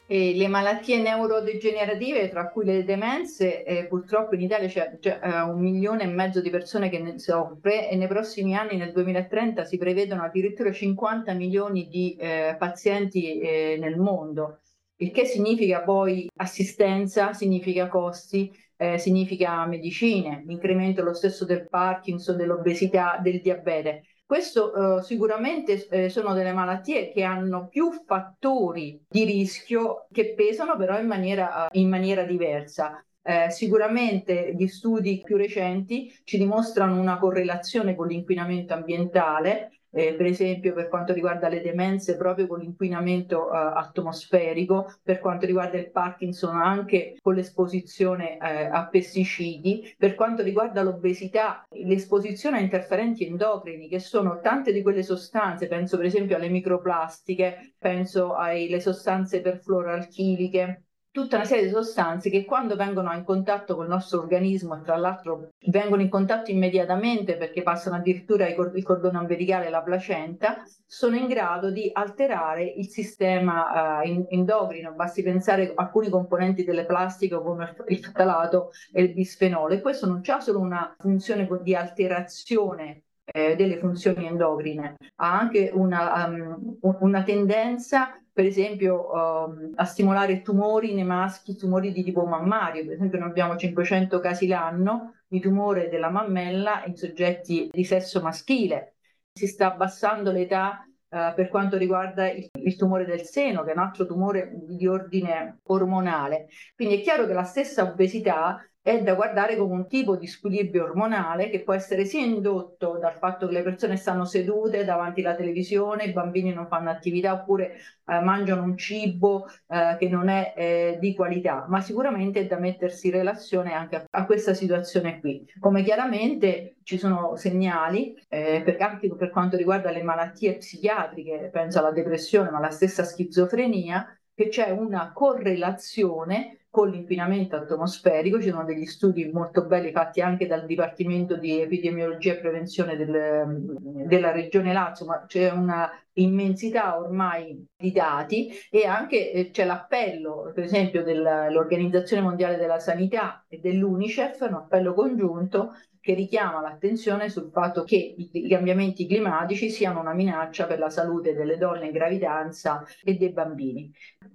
E 0.05 0.35
le 0.35 0.47
malattie 0.47 1.01
neurodegenerative, 1.01 2.29
tra 2.29 2.49
cui 2.49 2.65
le 2.65 2.83
demenze, 2.83 3.63
eh, 3.63 3.87
purtroppo 3.87 4.35
in 4.35 4.41
Italia 4.41 4.67
c'è 4.67 4.97
già 4.99 5.19
eh, 5.19 5.41
un 5.49 5.59
milione 5.61 6.03
e 6.03 6.07
mezzo 6.07 6.41
di 6.41 6.49
persone 6.49 6.89
che 6.89 6.99
ne 6.99 7.17
soffre 7.19 7.89
e 7.89 7.95
nei 7.95 8.07
prossimi 8.07 8.55
anni, 8.55 8.75
nel 8.75 8.91
2030, 8.91 9.63
si 9.63 9.77
prevedono 9.77 10.23
addirittura 10.23 10.71
50 10.71 11.33
milioni 11.33 11.87
di 11.87 12.15
eh, 12.19 12.55
pazienti 12.59 13.39
eh, 13.39 13.77
nel 13.79 13.97
mondo, 13.97 14.59
il 14.97 15.11
che 15.11 15.25
significa 15.25 15.81
poi 15.81 16.29
assistenza, 16.35 17.33
significa 17.33 17.87
costi, 17.87 18.51
eh, 18.77 18.97
significa 18.97 19.65
medicine, 19.65 20.43
l'incremento 20.45 21.03
lo 21.03 21.13
stesso 21.13 21.45
del 21.45 21.67
Parkinson, 21.69 22.37
dell'obesità, 22.37 23.19
del 23.21 23.41
diabete. 23.41 24.03
Questo 24.25 24.97
eh, 24.99 25.03
sicuramente 25.03 25.87
eh, 25.89 26.09
sono 26.09 26.33
delle 26.33 26.53
malattie 26.53 27.11
che 27.11 27.23
hanno 27.23 27.67
più 27.67 27.91
fattori 28.05 29.05
di 29.07 29.25
rischio 29.25 30.07
che 30.11 30.33
pesano 30.33 30.75
però 30.77 30.99
in 30.99 31.07
maniera, 31.07 31.67
in 31.73 31.89
maniera 31.89 32.23
diversa. 32.23 33.03
Eh, 33.21 33.49
sicuramente 33.51 34.53
gli 34.57 34.67
studi 34.67 35.21
più 35.23 35.37
recenti 35.37 36.13
ci 36.23 36.37
dimostrano 36.37 36.99
una 36.99 37.17
correlazione 37.19 37.95
con 37.95 38.07
l'inquinamento 38.07 38.73
ambientale 38.73 39.82
eh, 39.93 40.15
per 40.15 40.25
esempio 40.25 40.73
per 40.73 40.89
quanto 40.89 41.13
riguarda 41.13 41.47
le 41.47 41.61
demenze 41.61 42.17
proprio 42.17 42.47
con 42.47 42.59
l'inquinamento 42.59 43.51
eh, 43.51 43.55
atmosferico, 43.55 44.93
per 45.03 45.19
quanto 45.19 45.45
riguarda 45.45 45.77
il 45.77 45.91
Parkinson 45.91 46.55
anche 46.59 47.17
con 47.21 47.35
l'esposizione 47.35 48.37
eh, 48.39 48.65
a 48.65 48.87
pesticidi, 48.87 49.95
per 49.97 50.15
quanto 50.15 50.41
riguarda 50.41 50.81
l'obesità, 50.81 51.65
l'esposizione 51.69 52.57
a 52.57 52.61
interferenti 52.61 53.25
endocrini 53.25 53.87
che 53.87 53.99
sono 53.99 54.39
tante 54.41 54.71
di 54.71 54.81
quelle 54.81 55.03
sostanze, 55.03 55.67
penso 55.67 55.97
per 55.97 56.07
esempio 56.07 56.35
alle 56.35 56.49
microplastiche, 56.49 57.75
penso 57.77 58.33
alle 58.35 58.79
sostanze 58.79 59.41
perfluoralchiliche, 59.41 60.83
tutta 61.13 61.35
una 61.35 61.45
serie 61.45 61.65
di 61.65 61.69
sostanze 61.69 62.31
che 62.31 62.43
quando 62.43 62.75
vengono 62.75 63.13
in 63.13 63.23
contatto 63.23 63.75
con 63.75 63.83
il 63.83 63.91
nostro 63.91 64.19
organismo, 64.19 64.81
tra 64.81 64.97
l'altro 64.97 65.51
vengono 65.67 66.01
in 66.01 66.09
contatto 66.09 66.49
immediatamente 66.49 67.37
perché 67.37 67.61
passano 67.61 67.97
addirittura 67.97 68.47
il 68.47 68.83
cordone 68.83 69.19
ombelicale 69.19 69.67
e 69.67 69.69
la 69.69 69.83
placenta, 69.83 70.63
sono 70.87 71.15
in 71.15 71.27
grado 71.27 71.69
di 71.69 71.87
alterare 71.93 72.63
il 72.63 72.87
sistema 72.87 74.01
uh, 74.01 74.25
endocrino. 74.29 74.93
Basti 74.93 75.21
pensare 75.21 75.73
a 75.75 75.83
alcuni 75.83 76.09
componenti 76.09 76.63
delle 76.63 76.85
plastiche 76.85 77.39
come 77.39 77.75
il 77.89 78.03
fttalato 78.03 78.71
e 78.91 79.03
il 79.03 79.13
bisfenolo. 79.13 79.71
E 79.75 79.81
questo 79.81 80.07
non 80.07 80.21
ha 80.25 80.39
solo 80.39 80.59
una 80.59 80.95
funzione 80.97 81.47
di 81.61 81.75
alterazione 81.75 83.03
eh, 83.25 83.55
delle 83.55 83.77
funzioni 83.77 84.27
endocrine, 84.27 84.95
ha 85.15 85.39
anche 85.39 85.71
una, 85.73 86.25
um, 86.25 86.77
una 86.81 87.23
tendenza 87.23 88.17
per 88.33 88.45
esempio 88.45 89.11
um, 89.11 89.71
a 89.75 89.85
stimolare 89.85 90.41
tumori 90.41 90.93
nei 90.93 91.03
maschi, 91.03 91.55
tumori 91.55 91.91
di 91.91 92.03
tipo 92.03 92.25
mammario, 92.25 92.83
per 92.83 92.95
esempio 92.95 93.19
noi 93.19 93.29
abbiamo 93.29 93.55
500 93.55 94.19
casi 94.19 94.47
l'anno 94.47 95.13
di 95.27 95.39
tumore 95.39 95.87
della 95.87 96.09
mammella 96.09 96.83
in 96.85 96.95
soggetti 96.95 97.69
di 97.71 97.83
sesso 97.83 98.21
maschile, 98.21 98.95
si 99.31 99.45
sta 99.45 99.71
abbassando 99.71 100.31
l'età 100.31 100.83
uh, 101.09 101.33
per 101.35 101.47
quanto 101.49 101.77
riguarda 101.77 102.29
il, 102.29 102.49
il, 102.51 102.75
tumore 102.75 103.05
del 103.05 103.21
seno, 103.21 103.63
che 103.63 103.69
è 103.69 103.73
un 103.73 103.83
altro 103.83 104.07
tumore 104.07 104.51
di 104.65 104.87
ordine 104.87 105.59
ormonale. 105.65 106.47
Quindi 106.75 106.97
è 106.97 107.01
chiaro 107.01 107.27
che 107.27 107.33
la 107.33 107.43
stessa 107.43 107.83
obesità 107.83 108.59
è 108.83 109.01
da 109.01 109.13
guardare 109.13 109.55
come 109.55 109.75
un 109.75 109.87
tipo 109.87 110.17
di 110.17 110.27
squilibrio 110.27 110.83
ormonale 110.83 111.49
che 111.49 111.61
può 111.61 111.73
essere 111.73 112.03
sia 112.03 112.19
indotto 112.21 112.97
dal 112.99 113.15
fatto 113.17 113.47
che 113.47 113.53
le 113.53 113.63
persone 113.63 113.95
stanno 113.95 114.25
sedute 114.25 114.83
davanti 114.83 115.21
alla 115.21 115.35
televisione, 115.35 116.03
i 116.03 116.11
bambini 116.11 116.51
non 116.51 116.67
fanno 116.67 116.89
attività 116.89 117.31
oppure 117.31 117.77
eh, 118.05 118.19
mangiano 118.19 118.61
un 118.61 118.77
cibo 118.77 119.47
eh, 119.69 119.95
che 119.97 120.09
non 120.09 120.27
è 120.27 120.53
eh, 120.57 120.97
di 120.99 121.15
qualità, 121.15 121.65
ma 121.69 121.79
sicuramente 121.79 122.41
è 122.41 122.45
da 122.45 122.59
mettersi 122.59 123.07
in 123.07 123.13
relazione 123.13 123.71
anche 123.71 123.95
a, 123.95 124.05
a 124.09 124.25
questa 124.25 124.53
situazione 124.53 125.21
qui. 125.21 125.49
Come 125.61 125.81
chiaramente 125.81 126.75
ci 126.83 126.97
sono 126.97 127.37
segnali, 127.37 128.13
eh, 128.27 128.61
per, 128.65 128.81
anche 128.81 129.09
per 129.15 129.29
quanto 129.29 129.55
riguarda 129.55 129.91
le 129.91 130.03
malattie 130.03 130.57
psichiatriche, 130.57 131.49
penso 131.53 131.79
alla 131.79 131.91
depressione, 131.91 132.49
ma 132.49 132.57
alla 132.57 132.69
stessa 132.69 133.05
schizofrenia, 133.05 134.05
che 134.35 134.47
c'è 134.49 134.69
una 134.71 135.11
correlazione 135.13 136.57
con 136.73 136.89
l'inquinamento 136.89 137.55
atmosferico. 137.55 138.41
Ci 138.41 138.49
sono 138.49 138.65
degli 138.65 138.85
studi 138.85 139.29
molto 139.31 139.65
belli 139.65 139.91
fatti 139.91 140.21
anche 140.21 140.47
dal 140.47 140.65
Dipartimento 140.65 141.37
di 141.37 141.61
Epidemiologia 141.61 142.33
e 142.33 142.39
Prevenzione 142.39 142.95
del, 142.95 144.07
della 144.07 144.31
Regione 144.31 144.73
Lazio, 144.73 145.05
ma 145.05 145.23
c'è 145.27 145.51
una 145.51 145.87
immensità 146.13 146.97
ormai 146.97 147.63
di 147.77 147.91
dati 147.91 148.51
e 148.71 148.85
anche 148.85 149.31
eh, 149.31 149.49
c'è 149.51 149.65
l'appello, 149.65 150.51
per 150.53 150.63
esempio, 150.63 151.03
dell'Organizzazione 151.03 152.23
Mondiale 152.23 152.57
della 152.57 152.79
Sanità 152.79 153.45
e 153.47 153.59
dell'UNICEF, 153.59 154.41
un 154.41 154.55
appello 154.55 154.95
congiunto 154.95 155.73
che 156.03 156.13
richiama 156.15 156.59
l'attenzione 156.59 157.29
sul 157.29 157.49
fatto 157.49 157.85
che 157.85 158.15
i 158.17 158.49
cambiamenti 158.49 159.07
climatici 159.07 159.69
siano 159.69 160.01
una 160.01 160.13
minaccia 160.13 160.65
per 160.65 160.77
la 160.77 160.89
salute 160.89 161.33
delle 161.33 161.55
donne 161.55 161.85
in 161.85 161.91
gravidanza 161.93 162.85
e 163.05 163.15
dei 163.15 163.31
bambini. 163.31 163.89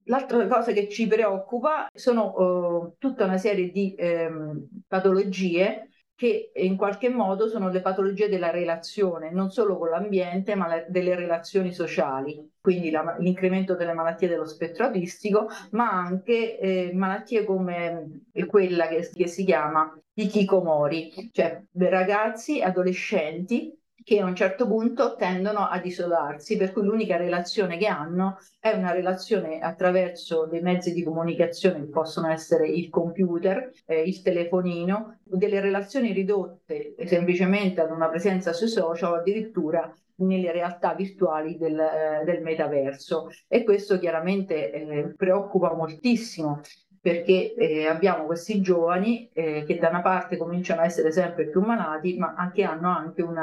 L'altra 0.05 0.47
cosa 0.47 0.73
che 0.73 0.89
ci 0.89 1.07
preoccupa 1.07 1.91
sono 1.93 2.33
uh, 2.35 2.95
tutta 2.97 3.27
una 3.27 3.37
serie 3.37 3.71
di 3.71 3.95
um, 3.99 4.67
patologie 4.89 5.91
che 6.19 6.51
in 6.53 6.77
qualche 6.77 7.09
modo 7.09 7.47
sono 7.47 7.71
le 7.71 7.81
patologie 7.81 8.29
della 8.29 8.51
relazione, 8.51 9.31
non 9.31 9.53
solo 9.53 9.79
con 9.79 9.91
l'ambiente, 9.91 10.57
ma 10.57 10.67
le, 10.67 10.87
delle 10.89 11.15
relazioni 11.15 11.73
sociali, 11.73 12.55
quindi 12.61 12.91
la, 12.91 13.15
l'incremento 13.21 13.77
delle 13.77 13.93
malattie 13.93 14.27
dello 14.27 14.45
spettro 14.45 14.87
autistico, 14.87 15.47
ma 15.71 15.89
anche 15.89 16.59
eh, 16.59 16.91
malattie 16.93 17.45
come 17.45 18.23
quella 18.49 18.89
che, 18.89 19.09
che 19.15 19.29
si 19.29 19.45
chiama 19.45 19.97
i 20.15 20.27
chicomori, 20.27 21.31
cioè 21.31 21.63
ragazzi, 21.75 22.63
adolescenti 22.63 23.79
che 24.09 24.21
a 24.21 24.25
un 24.25 24.35
certo 24.35 24.67
punto 24.67 25.17
tendono 25.17 25.69
ad 25.69 25.85
isolarsi, 25.85 26.57
per 26.57 26.73
cui 26.73 26.83
l'unica 26.83 27.19
relazione 27.19 27.77
che 27.77 27.89
hanno 27.89 28.39
è 28.59 28.71
una 28.71 28.91
relazione 28.91 29.59
attraverso 29.59 30.47
dei 30.47 30.63
mezzi 30.63 30.95
di 30.95 31.03
comunicazione 31.03 31.81
che 31.81 31.91
possono 31.91 32.31
essere 32.31 32.67
il 32.71 32.89
computer, 32.89 33.71
eh, 33.85 34.01
il 34.01 34.23
telefonino, 34.23 35.19
delle 35.25 35.61
relazioni 35.61 36.13
ridotte 36.13 36.95
semplicemente 37.05 37.83
ad 37.83 37.91
una 37.91 38.09
presenza 38.09 38.55
sui 38.55 38.69
social 38.69 39.13
o 39.13 39.17
addirittura 39.17 39.95
nelle 40.21 40.53
realtà 40.53 40.95
virtuali 40.95 41.59
del, 41.59 41.79
eh, 41.79 42.25
del 42.25 42.41
metaverso. 42.41 43.29
E 43.47 43.63
questo 43.63 43.99
chiaramente 43.99 44.73
eh, 44.73 45.15
preoccupa 45.19 45.75
moltissimo 45.75 46.63
perché 47.01 47.55
eh, 47.55 47.87
abbiamo 47.87 48.25
questi 48.27 48.61
giovani 48.61 49.29
eh, 49.33 49.65
che 49.67 49.79
da 49.79 49.89
una 49.89 50.03
parte 50.03 50.37
cominciano 50.37 50.81
a 50.83 50.85
essere 50.85 51.13
sempre 51.13 51.49
più 51.49 51.61
malati, 51.61 52.17
ma 52.17 52.35
anche 52.37 52.63
hanno 52.65 52.89
anche 52.91 53.23
un 53.23 53.37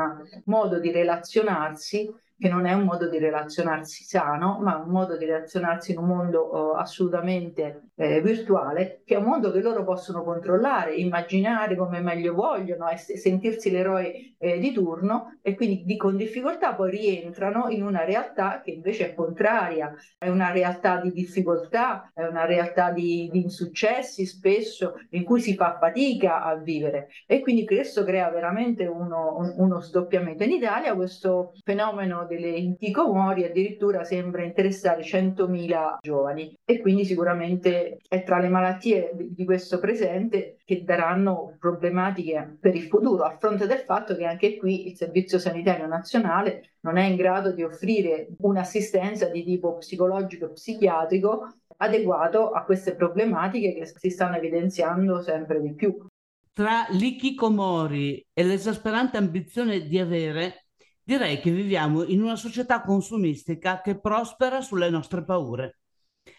modo 0.46 0.80
di 0.80 0.92
relazionarsi 0.92 2.14
che 2.38 2.50
non 2.50 2.66
è 2.66 2.74
un 2.74 2.84
modo 2.84 3.10
di 3.10 3.18
relazionarsi 3.18 4.04
sano, 4.04 4.60
ma 4.62 4.76
un 4.76 4.90
modo 4.90 5.18
di 5.18 5.26
relazionarsi 5.26 5.92
in 5.92 6.00
un 6.00 6.06
mondo 6.06 6.40
oh, 6.42 6.72
assolutamente 6.74 7.92
eh, 7.96 8.22
virtuale, 8.22 9.02
che 9.06 9.16
è 9.16 9.18
un 9.18 9.26
mondo 9.26 9.52
che 9.52 9.62
loro 9.62 9.84
possono 9.84 10.24
controllare, 10.24 10.96
immaginare 10.96 11.76
come 11.76 12.02
meglio 12.02 12.34
vogliono, 12.34 12.90
e 12.90 12.98
sentirsi 12.98 13.72
l'eroe 13.72 14.36
eh, 14.38 14.60
di 14.60 14.74
turno 14.74 15.38
e 15.42 15.56
quindi 15.56 15.84
di, 15.86 15.96
con 15.96 16.18
difficoltà 16.18 16.74
poi 16.74 16.92
rientrano 16.92 17.70
in 17.70 17.84
una 17.84 18.04
realtà 18.04 18.62
che 18.62 18.72
invece 18.72 19.12
è 19.12 19.14
contraria, 19.14 19.94
è 20.18 20.28
una 20.28 20.52
realtà 20.52 21.00
di 21.00 21.12
difficoltà, 21.12 22.12
è 22.14 22.24
una 22.26 22.46
realtà 22.46 22.92
di, 22.92 23.30
di 23.32 23.42
insuccessi 23.44 24.26
spesso 24.26 24.96
in 25.12 25.24
cui 25.24 25.40
si 25.40 25.56
fa 25.56 25.78
fatica 25.80 26.44
a 26.44 26.56
vivere 26.56 27.08
e 27.26 27.40
quindi 27.40 27.66
questo 27.66 28.04
crea 28.04 28.30
veramente 28.30 28.86
uno, 28.86 29.38
un, 29.38 29.54
uno 29.58 29.80
sdoppiamento. 29.80 30.44
In 30.44 30.52
Italia 30.52 30.96
questo 30.96 31.54
fenomeno 31.64 32.25
delle 32.28 32.50
intikomori 32.50 33.44
addirittura 33.44 34.04
sembra 34.04 34.44
interessare 34.44 35.02
100.000 35.02 35.98
giovani 36.02 36.58
e 36.66 36.80
quindi 36.80 37.06
sicuramente 37.06 38.00
è 38.08 38.24
tra 38.24 38.40
le 38.40 38.50
malattie 38.50 39.12
di 39.16 39.46
questo 39.46 39.80
presente 39.80 40.58
che 40.66 40.84
daranno 40.84 41.56
problematiche 41.60 42.58
per 42.60 42.76
il 42.76 42.84
futuro, 42.84 43.24
a 43.24 43.38
fronte 43.38 43.68
del 43.68 43.80
fatto 43.80 44.16
che 44.16 44.26
anche 44.26 44.58
qui 44.58 44.88
il 44.88 44.96
Servizio 44.96 45.40
Sanitario 45.40 45.88
Nazionale 45.88 46.72
non 46.82 46.98
è 46.98 47.04
in 47.04 47.16
grado 47.16 47.52
di 47.52 47.64
offrire 47.64 48.28
un'assistenza 48.40 49.28
di 49.30 49.44
tipo 49.44 49.78
psicologico 49.78 50.46
e 50.46 50.52
psichiatrico 50.52 51.54
adeguato 51.78 52.52
a 52.52 52.64
queste 52.64 52.96
problematiche 52.96 53.74
che 53.74 53.86
si 53.86 54.10
stanno 54.10 54.38
evidenziando 54.38 55.22
sempre 55.22 55.62
di 55.62 55.74
più. 55.74 56.06
Tra 56.54 56.86
l'ikikomori 56.90 58.26
e 58.32 58.44
l'esasperante 58.44 59.18
ambizione 59.18 59.88
di 59.88 60.00
avere 60.00 60.65
Direi 61.08 61.40
che 61.40 61.52
viviamo 61.52 62.04
in 62.04 62.24
una 62.24 62.36
società 62.36 62.82
consumistica 62.82 63.80
che 63.80 64.00
prospera 64.00 64.62
sulle 64.62 64.90
nostre 64.90 65.24
paure. 65.24 65.82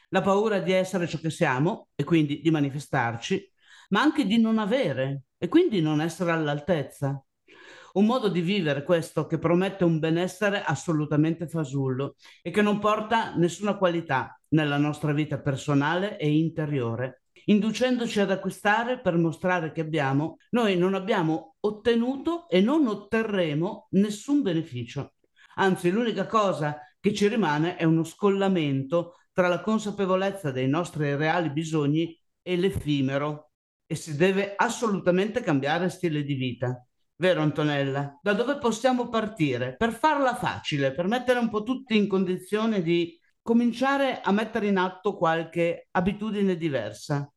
La 0.08 0.23
paura 0.23 0.58
di 0.58 0.73
essere 0.73 1.06
ciò 1.06 1.18
che 1.18 1.30
siamo 1.30 1.90
e 1.94 2.02
quindi 2.02 2.40
di 2.40 2.50
manifestarci, 2.50 3.49
ma 3.90 4.00
anche 4.00 4.26
di 4.26 4.40
non 4.40 4.58
avere 4.58 5.26
e 5.38 5.46
quindi 5.46 5.80
non 5.80 6.00
essere 6.00 6.32
all'altezza. 6.32 7.25
Un 7.92 8.06
modo 8.06 8.26
di 8.28 8.40
vivere 8.40 8.82
questo 8.82 9.28
che 9.28 9.38
promette 9.38 9.85
un 9.85 10.00
benessere 10.00 10.64
assolutamente 10.64 11.46
fasullo 11.46 12.16
e 12.42 12.50
che 12.50 12.61
non 12.61 12.80
porta 12.80 13.37
nessuna 13.37 13.76
qualità 13.76 14.37
nella 14.49 14.78
nostra 14.78 15.12
vita 15.12 15.38
personale 15.38 16.18
e 16.18 16.28
interiore 16.28 17.25
inducendoci 17.48 18.20
ad 18.20 18.30
acquistare 18.30 19.00
per 19.00 19.16
mostrare 19.16 19.72
che 19.72 19.80
abbiamo, 19.80 20.36
noi 20.50 20.76
non 20.76 20.94
abbiamo 20.94 21.56
ottenuto 21.60 22.48
e 22.48 22.60
non 22.60 22.86
otterremo 22.86 23.88
nessun 23.90 24.42
beneficio. 24.42 25.14
Anzi, 25.56 25.90
l'unica 25.90 26.26
cosa 26.26 26.78
che 27.00 27.14
ci 27.14 27.28
rimane 27.28 27.76
è 27.76 27.84
uno 27.84 28.04
scollamento 28.04 29.14
tra 29.32 29.48
la 29.48 29.60
consapevolezza 29.60 30.50
dei 30.50 30.68
nostri 30.68 31.14
reali 31.14 31.50
bisogni 31.50 32.18
e 32.42 32.56
l'effimero 32.56 33.50
e 33.86 33.94
si 33.94 34.16
deve 34.16 34.54
assolutamente 34.56 35.40
cambiare 35.40 35.88
stile 35.88 36.24
di 36.24 36.34
vita. 36.34 36.84
Vero 37.18 37.40
Antonella? 37.40 38.18
Da 38.20 38.32
dove 38.34 38.58
possiamo 38.58 39.08
partire? 39.08 39.76
Per 39.76 39.92
farla 39.92 40.34
facile, 40.34 40.92
per 40.92 41.06
mettere 41.06 41.38
un 41.38 41.48
po' 41.48 41.62
tutti 41.62 41.96
in 41.96 42.08
condizione 42.08 42.82
di 42.82 43.18
cominciare 43.40 44.20
a 44.20 44.32
mettere 44.32 44.66
in 44.66 44.76
atto 44.76 45.16
qualche 45.16 45.88
abitudine 45.92 46.56
diversa. 46.56 47.30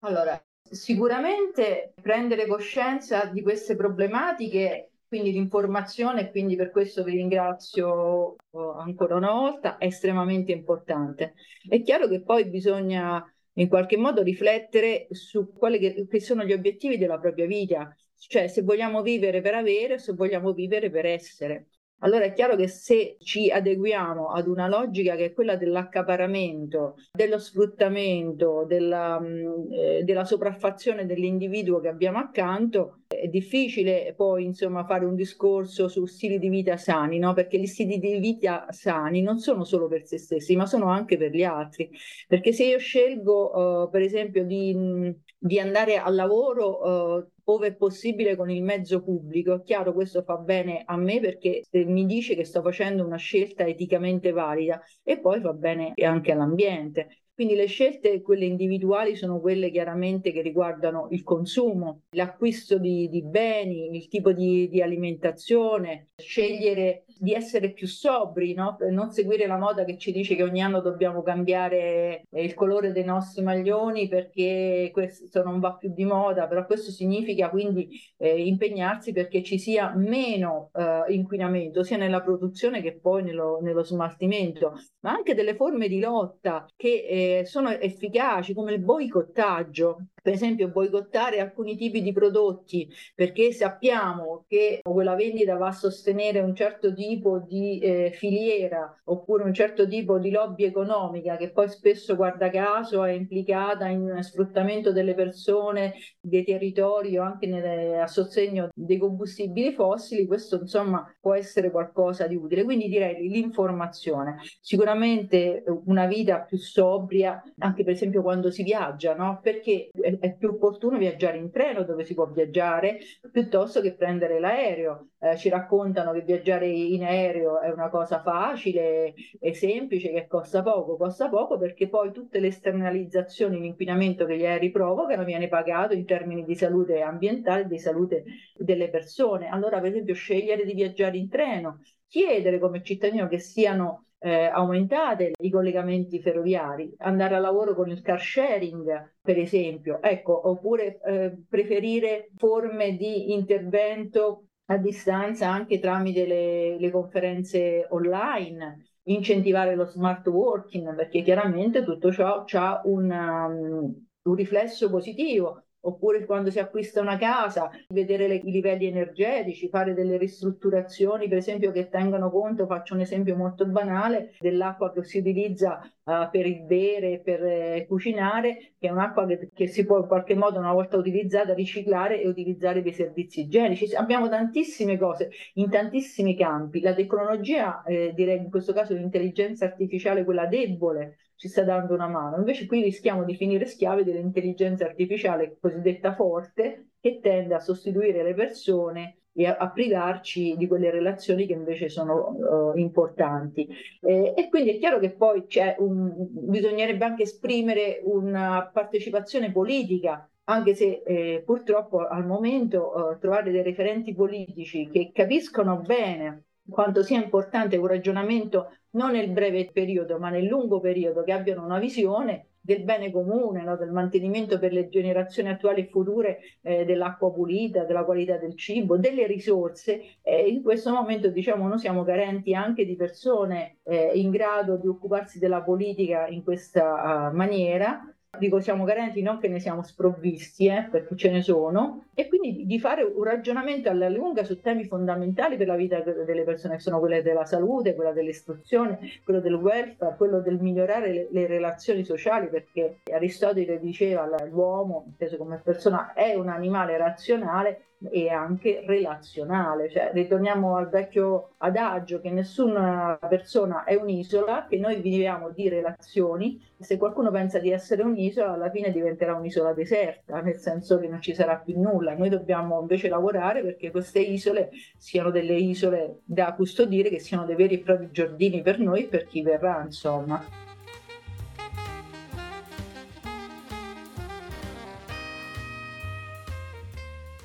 Allora, 0.00 0.42
sicuramente 0.62 1.92
prendere 2.00 2.46
coscienza 2.46 3.26
di 3.26 3.42
queste 3.42 3.76
problematiche, 3.76 4.92
quindi 5.06 5.32
l'informazione, 5.32 6.30
quindi 6.30 6.56
per 6.56 6.70
questo 6.70 7.02
vi 7.04 7.16
ringrazio 7.16 8.36
oh, 8.50 8.72
ancora 8.78 9.16
una 9.16 9.32
volta, 9.32 9.76
è 9.76 9.86
estremamente 9.86 10.52
importante. 10.52 11.34
È 11.68 11.82
chiaro 11.82 12.08
che 12.08 12.22
poi 12.22 12.48
bisogna 12.48 13.22
in 13.54 13.68
qualche 13.68 13.96
modo 13.98 14.22
riflettere 14.22 15.08
su 15.10 15.52
quali 15.52 16.06
che 16.06 16.20
sono 16.20 16.44
gli 16.44 16.52
obiettivi 16.52 16.96
della 16.96 17.18
propria 17.18 17.46
vita, 17.46 17.94
cioè 18.16 18.48
se 18.48 18.62
vogliamo 18.62 19.02
vivere 19.02 19.40
per 19.42 19.54
avere 19.54 19.94
o 19.94 19.98
se 19.98 20.12
vogliamo 20.14 20.52
vivere 20.52 20.90
per 20.90 21.04
essere. 21.04 21.66
Allora 22.02 22.24
è 22.24 22.32
chiaro 22.32 22.56
che 22.56 22.68
se 22.68 23.16
ci 23.20 23.50
adeguiamo 23.50 24.30
ad 24.30 24.46
una 24.48 24.68
logica 24.68 25.16
che 25.16 25.26
è 25.26 25.32
quella 25.32 25.56
dell'accaparamento, 25.56 26.96
dello 27.12 27.38
sfruttamento, 27.38 28.64
della, 28.66 29.20
mm, 29.20 29.72
eh, 29.72 30.02
della 30.02 30.24
sopraffazione 30.24 31.04
dell'individuo 31.04 31.80
che 31.80 31.88
abbiamo 31.88 32.18
accanto, 32.18 33.00
è 33.08 33.26
difficile 33.26 34.14
poi 34.16 34.44
insomma 34.44 34.84
fare 34.84 35.04
un 35.04 35.14
discorso 35.14 35.88
su 35.88 36.06
stili 36.06 36.38
di 36.38 36.48
vita 36.48 36.76
sani, 36.76 37.18
no? 37.18 37.34
perché 37.34 37.58
gli 37.58 37.66
stili 37.66 37.98
di 37.98 38.18
vita 38.18 38.66
sani 38.70 39.20
non 39.20 39.38
sono 39.38 39.64
solo 39.64 39.88
per 39.88 40.06
se 40.06 40.16
stessi, 40.16 40.56
ma 40.56 40.64
sono 40.64 40.86
anche 40.86 41.18
per 41.18 41.32
gli 41.32 41.42
altri. 41.42 41.90
Perché 42.26 42.52
se 42.52 42.64
io 42.64 42.78
scelgo, 42.78 43.82
uh, 43.84 43.90
per 43.90 44.02
esempio, 44.02 44.44
di, 44.44 44.74
mm, 44.74 45.10
di 45.36 45.58
andare 45.58 45.96
al 45.98 46.14
lavoro 46.14 47.16
uh, 47.16 47.28
ove 47.52 47.68
è 47.68 47.74
possibile 47.74 48.36
con 48.36 48.50
il 48.50 48.62
mezzo 48.62 49.02
pubblico. 49.02 49.54
È 49.54 49.62
chiaro, 49.62 49.92
questo 49.92 50.22
fa 50.22 50.36
bene 50.36 50.82
a 50.84 50.96
me 50.96 51.20
perché 51.20 51.64
mi 51.72 52.06
dice 52.06 52.34
che 52.34 52.44
sto 52.44 52.62
facendo 52.62 53.04
una 53.04 53.16
scelta 53.16 53.66
eticamente 53.66 54.30
valida 54.30 54.80
e 55.02 55.18
poi 55.18 55.40
fa 55.40 55.52
bene 55.52 55.92
anche 55.96 56.32
all'ambiente. 56.32 57.08
Quindi 57.40 57.56
le 57.56 57.68
scelte, 57.68 58.20
quelle 58.20 58.44
individuali, 58.44 59.16
sono 59.16 59.40
quelle 59.40 59.70
chiaramente 59.70 60.30
che 60.30 60.42
riguardano 60.42 61.06
il 61.08 61.22
consumo, 61.22 62.02
l'acquisto 62.10 62.76
di, 62.76 63.08
di 63.08 63.22
beni, 63.22 63.96
il 63.96 64.08
tipo 64.08 64.32
di, 64.32 64.68
di, 64.68 64.82
alimentazione, 64.82 66.08
scegliere 66.16 67.04
di 67.18 67.32
essere 67.32 67.72
più 67.72 67.86
sobri, 67.86 68.52
no? 68.52 68.76
non 68.90 69.10
seguire 69.10 69.46
la 69.46 69.56
moda 69.56 69.84
che 69.84 69.96
ci 69.96 70.12
dice 70.12 70.36
che 70.36 70.42
ogni 70.42 70.60
anno 70.60 70.82
dobbiamo 70.82 71.22
cambiare 71.22 72.24
il 72.30 72.52
colore 72.52 72.92
dei 72.92 73.04
nostri 73.04 73.42
maglioni 73.42 74.06
perché 74.06 74.90
questo 74.92 75.42
non 75.42 75.60
va 75.60 75.76
più 75.76 75.90
di 75.94 76.04
moda, 76.04 76.46
però 76.46 76.66
questo 76.66 76.90
significa 76.90 77.39
quindi 77.48 77.88
eh, 78.18 78.46
impegnarsi 78.46 79.12
perché 79.12 79.42
ci 79.42 79.58
sia 79.58 79.94
meno 79.94 80.70
eh, 80.74 81.04
inquinamento 81.14 81.82
sia 81.82 81.96
nella 81.96 82.20
produzione 82.20 82.82
che 82.82 82.98
poi 82.98 83.22
nello, 83.22 83.60
nello 83.62 83.82
smaltimento, 83.82 84.74
ma 85.00 85.12
anche 85.12 85.34
delle 85.34 85.54
forme 85.54 85.88
di 85.88 86.00
lotta 86.00 86.66
che 86.76 87.38
eh, 87.40 87.44
sono 87.44 87.70
efficaci 87.70 88.52
come 88.52 88.72
il 88.72 88.80
boicottaggio, 88.80 90.06
per 90.22 90.32
esempio 90.32 90.68
boicottare 90.68 91.40
alcuni 91.40 91.76
tipi 91.76 92.02
di 92.02 92.12
prodotti 92.12 92.88
perché 93.14 93.52
sappiamo 93.52 94.44
che 94.48 94.80
quella 94.82 95.14
vendita 95.14 95.56
va 95.56 95.68
a 95.68 95.72
sostenere 95.72 96.40
un 96.40 96.54
certo 96.54 96.92
tipo 96.92 97.38
di 97.38 97.78
eh, 97.78 98.12
filiera 98.12 99.00
oppure 99.04 99.44
un 99.44 99.54
certo 99.54 99.86
tipo 99.86 100.18
di 100.18 100.30
lobby 100.30 100.64
economica 100.64 101.36
che 101.36 101.50
poi 101.50 101.68
spesso 101.68 102.16
guarda 102.16 102.50
caso 102.50 103.04
è 103.04 103.12
implicata 103.12 103.86
in 103.86 104.18
sfruttamento 104.20 104.92
delle 104.92 105.14
persone, 105.14 105.94
dei 106.20 106.44
territori 106.44 107.16
o 107.18 107.22
anche 107.22 107.46
nelle, 107.46 108.00
a 108.00 108.06
sostegno 108.06 108.68
dei 108.74 108.98
combustibili 108.98 109.72
fossili, 109.72 110.26
questo 110.26 110.58
insomma 110.60 111.04
può 111.20 111.34
essere 111.34 111.70
qualcosa 111.70 112.26
di 112.26 112.36
utile. 112.36 112.64
Quindi 112.64 112.88
direi 112.88 113.28
l'informazione, 113.28 114.36
sicuramente 114.60 115.64
una 115.86 116.06
vita 116.06 116.40
più 116.40 116.58
sobria 116.58 117.42
anche 117.58 117.84
per 117.84 117.94
esempio 117.94 118.22
quando 118.22 118.50
si 118.50 118.62
viaggia, 118.62 119.14
no? 119.14 119.40
perché 119.42 119.90
è, 120.18 120.34
più 120.34 120.48
opportuno 120.50 120.98
viaggiare 120.98 121.38
in 121.38 121.50
treno 121.50 121.84
dove 121.84 122.04
si 122.04 122.14
può 122.14 122.26
viaggiare 122.26 122.98
piuttosto 123.30 123.80
che 123.80 123.94
prendere 123.94 124.40
l'aereo. 124.40 125.10
Eh, 125.18 125.36
ci 125.36 125.48
raccontano 125.48 126.12
che 126.12 126.22
viaggiare 126.22 126.66
in 126.66 127.04
aereo 127.04 127.60
è 127.60 127.70
una 127.70 127.88
cosa 127.90 128.22
facile 128.22 129.14
e 129.38 129.54
semplice, 129.54 130.10
che 130.10 130.26
costa 130.26 130.62
poco, 130.62 130.96
costa 130.96 131.28
poco 131.28 131.58
perché 131.58 131.88
poi 131.88 132.10
tutte 132.10 132.40
le 132.40 132.48
esternalizzazioni, 132.48 133.60
l'inquinamento 133.60 134.24
che 134.24 134.36
gli 134.36 134.46
aerei 134.46 134.70
provocano 134.70 135.24
viene 135.24 135.48
pagato 135.48 135.94
in 135.94 136.06
termini 136.06 136.44
di 136.44 136.54
salute 136.54 137.00
ambientale 137.02 137.62
e 137.62 137.66
di 137.66 137.78
salute 137.78 138.24
delle 138.56 138.88
persone. 138.88 139.48
Allora, 139.48 139.80
per 139.80 139.90
esempio, 139.90 140.14
scegliere 140.14 140.64
di 140.64 140.74
viaggiare 140.74 141.16
in 141.16 141.28
treno, 141.28 141.80
chiedere 142.08 142.58
come 142.58 142.82
cittadino 142.82 143.28
che 143.28 143.38
siano 143.38 144.06
eh, 144.20 144.44
aumentate 144.46 145.32
i 145.40 145.50
collegamenti 145.50 146.20
ferroviari, 146.20 146.94
andare 146.98 147.34
a 147.34 147.38
lavoro 147.38 147.74
con 147.74 147.90
il 147.90 148.02
car 148.02 148.20
sharing, 148.20 149.16
per 149.20 149.38
esempio, 149.38 150.00
ecco, 150.02 150.48
oppure 150.48 151.00
eh, 151.02 151.42
preferire 151.48 152.30
forme 152.36 152.96
di 152.96 153.32
intervento 153.32 154.44
a 154.66 154.76
distanza 154.76 155.48
anche 155.48 155.80
tramite 155.80 156.26
le, 156.26 156.78
le 156.78 156.90
conferenze 156.90 157.86
online, 157.90 158.90
incentivare 159.04 159.74
lo 159.74 159.86
smart 159.86 160.26
working, 160.28 160.94
perché 160.94 161.22
chiaramente 161.22 161.82
tutto 161.82 162.12
ciò 162.12 162.44
ha 162.46 162.80
un, 162.84 163.10
um, 163.10 164.06
un 164.22 164.34
riflesso 164.34 164.90
positivo 164.90 165.64
oppure 165.82 166.24
quando 166.26 166.50
si 166.50 166.58
acquista 166.58 167.00
una 167.00 167.16
casa, 167.16 167.70
vedere 167.88 168.26
le, 168.26 168.34
i 168.36 168.50
livelli 168.50 168.86
energetici, 168.86 169.68
fare 169.68 169.94
delle 169.94 170.16
ristrutturazioni, 170.16 171.28
per 171.28 171.38
esempio, 171.38 171.70
che 171.72 171.88
tengano 171.88 172.30
conto, 172.30 172.66
faccio 172.66 172.94
un 172.94 173.00
esempio 173.00 173.36
molto 173.36 173.66
banale, 173.66 174.34
dell'acqua 174.38 174.92
che 174.92 175.04
si 175.04 175.18
utilizza 175.18 175.80
uh, 176.04 176.28
per 176.30 176.46
il 176.46 176.62
bere, 176.62 177.20
per 177.20 177.44
eh, 177.44 177.86
cucinare, 177.88 178.74
che 178.78 178.88
è 178.88 178.90
un'acqua 178.90 179.26
che, 179.26 179.50
che, 179.52 179.66
si 179.66 179.84
può 179.84 179.98
in 179.98 180.06
qualche 180.06 180.34
modo, 180.34 180.58
una 180.58 180.72
volta 180.72 180.96
utilizzata, 180.96 181.54
riciclare 181.54 182.20
e 182.20 182.28
utilizzare 182.28 182.82
per 182.82 182.94
servizi 182.94 183.40
igienici. 183.40 183.94
Abbiamo 183.94 184.28
tantissime 184.28 184.98
cose 184.98 185.30
in 185.54 185.70
tantissimi 185.70 186.36
campi. 186.36 186.80
La 186.80 186.94
tecnologia, 186.94 187.82
eh, 187.84 188.12
direi 188.14 188.38
in 188.38 188.50
questo 188.50 188.72
caso 188.72 188.94
l'intelligenza 188.94 189.64
artificiale, 189.64 190.24
quella 190.24 190.46
debole, 190.46 191.16
ci 191.40 191.48
sta 191.48 191.62
dando 191.62 191.94
una 191.94 192.06
mano. 192.06 192.36
Invece 192.36 192.66
qui 192.66 192.82
rischiamo 192.82 193.24
di 193.24 193.34
finire 193.34 193.64
schiavi 193.64 194.04
dell'intelligenza 194.04 194.84
artificiale 194.84 195.56
cosiddetta 195.58 196.14
forte 196.14 196.90
che 197.00 197.18
tende 197.22 197.54
a 197.54 197.60
sostituire 197.60 198.22
le 198.22 198.34
persone 198.34 199.20
e 199.32 199.46
a, 199.46 199.56
a 199.56 199.70
privarci 199.70 200.54
di 200.58 200.66
quelle 200.66 200.90
relazioni 200.90 201.46
che 201.46 201.54
invece 201.54 201.88
sono 201.88 202.36
uh, 202.36 202.76
importanti. 202.76 203.66
Eh, 204.02 204.34
e 204.36 204.48
quindi 204.50 204.72
è 204.72 204.78
chiaro 204.78 204.98
che 204.98 205.12
poi 205.12 205.42
un, 205.78 206.12
bisognerebbe 206.28 207.06
anche 207.06 207.22
esprimere 207.22 208.02
una 208.04 208.68
partecipazione 208.70 209.50
politica 209.50 210.30
anche 210.44 210.74
se 210.74 211.02
eh, 211.06 211.42
purtroppo 211.46 212.06
al 212.06 212.26
momento 212.26 213.12
eh, 213.12 213.18
trovare 213.18 213.50
dei 213.50 213.62
referenti 213.62 214.12
politici 214.12 214.90
che 214.90 215.10
capiscono 215.14 215.78
bene 215.78 216.49
quanto 216.70 217.02
sia 217.02 217.22
importante 217.22 217.76
un 217.76 217.86
ragionamento 217.86 218.70
non 218.90 219.12
nel 219.12 219.30
breve 219.30 219.70
periodo, 219.72 220.18
ma 220.18 220.30
nel 220.30 220.46
lungo 220.46 220.80
periodo, 220.80 221.22
che 221.22 221.32
abbiano 221.32 221.64
una 221.64 221.78
visione 221.78 222.46
del 222.60 222.82
bene 222.82 223.10
comune, 223.10 223.62
no? 223.62 223.76
del 223.76 223.90
mantenimento 223.90 224.58
per 224.58 224.72
le 224.72 224.88
generazioni 224.88 225.48
attuali 225.48 225.82
e 225.82 225.88
future 225.90 226.38
eh, 226.62 226.84
dell'acqua 226.84 227.32
pulita, 227.32 227.84
della 227.84 228.04
qualità 228.04 228.36
del 228.36 228.56
cibo, 228.56 228.98
delle 228.98 229.26
risorse. 229.26 230.18
Eh, 230.22 230.48
in 230.48 230.62
questo 230.62 230.92
momento 230.92 231.28
diciamo 231.28 231.66
noi 231.68 231.78
siamo 231.78 232.04
carenti 232.04 232.54
anche 232.54 232.84
di 232.84 232.96
persone 232.96 233.78
eh, 233.84 234.10
in 234.14 234.30
grado 234.30 234.76
di 234.76 234.88
occuparsi 234.88 235.38
della 235.38 235.62
politica 235.62 236.26
in 236.26 236.42
questa 236.42 237.30
uh, 237.30 237.34
maniera 237.34 238.14
dico 238.38 238.60
siamo 238.60 238.84
carenti 238.84 239.22
non 239.22 239.38
che 239.38 239.48
ne 239.48 239.60
siamo 239.60 239.82
sprovvisti, 239.82 240.66
eh, 240.66 240.88
perché 240.90 241.16
ce 241.16 241.30
ne 241.30 241.42
sono, 241.42 242.06
e 242.14 242.28
quindi 242.28 242.64
di 242.64 242.78
fare 242.78 243.02
un 243.02 243.22
ragionamento 243.22 243.90
alla 243.90 244.08
lunga 244.08 244.44
su 244.44 244.60
temi 244.60 244.84
fondamentali 244.84 245.56
per 245.56 245.66
la 245.66 245.76
vita 245.76 246.00
delle 246.00 246.44
persone, 246.44 246.76
che 246.76 246.80
sono 246.80 247.00
quelle 247.00 247.22
della 247.22 247.44
salute, 247.44 247.94
quella 247.94 248.12
dell'istruzione, 248.12 248.98
quello 249.24 249.40
del 249.40 249.54
welfare, 249.54 250.16
quello 250.16 250.40
del 250.40 250.58
migliorare 250.58 251.12
le, 251.12 251.28
le 251.30 251.46
relazioni 251.46 252.04
sociali, 252.04 252.48
perché 252.48 253.00
Aristotele 253.12 253.78
diceva 253.78 254.26
l'uomo, 254.46 255.04
inteso 255.06 255.36
come 255.36 255.60
persona, 255.62 256.12
è 256.14 256.34
un 256.34 256.48
animale 256.48 256.96
razionale 256.96 257.84
e 258.08 258.30
anche 258.30 258.82
relazionale, 258.86 259.90
cioè 259.90 260.10
ritorniamo 260.12 260.76
al 260.76 260.88
vecchio 260.88 261.50
adagio 261.58 262.20
che 262.20 262.30
nessuna 262.30 263.18
persona 263.28 263.84
è 263.84 263.94
un'isola, 263.94 264.66
che 264.68 264.78
noi 264.78 265.00
viviamo 265.00 265.50
di 265.50 265.68
relazioni, 265.68 266.60
se 266.78 266.96
qualcuno 266.96 267.30
pensa 267.30 267.58
di 267.58 267.70
essere 267.70 268.02
un'isola 268.02 268.52
alla 268.52 268.70
fine 268.70 268.90
diventerà 268.90 269.34
un'isola 269.34 269.74
deserta, 269.74 270.40
nel 270.40 270.56
senso 270.56 270.98
che 270.98 271.08
non 271.08 271.20
ci 271.20 271.34
sarà 271.34 271.56
più 271.56 271.78
nulla, 271.78 272.14
noi 272.14 272.30
dobbiamo 272.30 272.80
invece 272.80 273.08
lavorare 273.08 273.62
perché 273.62 273.90
queste 273.90 274.20
isole 274.20 274.70
siano 274.96 275.30
delle 275.30 275.54
isole 275.54 276.20
da 276.24 276.54
custodire, 276.54 277.10
che 277.10 277.18
siano 277.18 277.44
dei 277.44 277.56
veri 277.56 277.74
e 277.74 277.78
propri 277.80 278.08
giardini 278.10 278.62
per 278.62 278.78
noi 278.78 279.04
e 279.04 279.08
per 279.08 279.26
chi 279.26 279.42
verrà, 279.42 279.82
insomma. 279.84 280.69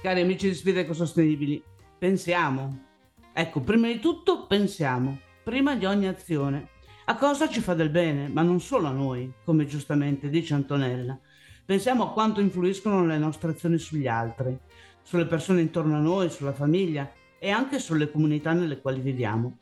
Cari 0.05 0.21
amici 0.21 0.47
di 0.47 0.53
Sfide 0.53 0.81
Ecosostenibili, 0.81 1.63
pensiamo. 1.97 2.83
Ecco, 3.33 3.59
prima 3.61 3.87
di 3.87 3.97
tutto 3.97 4.45
pensiamo, 4.45 5.19
prima 5.43 5.75
di 5.75 5.85
ogni 5.85 6.05
azione, 6.05 6.67
a 7.05 7.15
cosa 7.15 7.49
ci 7.49 7.59
fa 7.59 7.73
del 7.73 7.89
bene, 7.89 8.27
ma 8.27 8.43
non 8.43 8.61
solo 8.61 8.85
a 8.85 8.91
noi, 8.91 9.33
come 9.43 9.65
giustamente 9.65 10.29
dice 10.29 10.53
Antonella. 10.53 11.17
Pensiamo 11.65 12.03
a 12.03 12.11
quanto 12.11 12.39
influiscono 12.39 13.03
le 13.03 13.17
nostre 13.17 13.49
azioni 13.49 13.79
sugli 13.79 14.05
altri, 14.05 14.55
sulle 15.01 15.25
persone 15.25 15.61
intorno 15.61 15.95
a 15.95 16.01
noi, 16.01 16.29
sulla 16.29 16.53
famiglia 16.53 17.11
e 17.39 17.49
anche 17.49 17.79
sulle 17.79 18.11
comunità 18.11 18.53
nelle 18.53 18.81
quali 18.81 18.99
viviamo. 18.99 19.57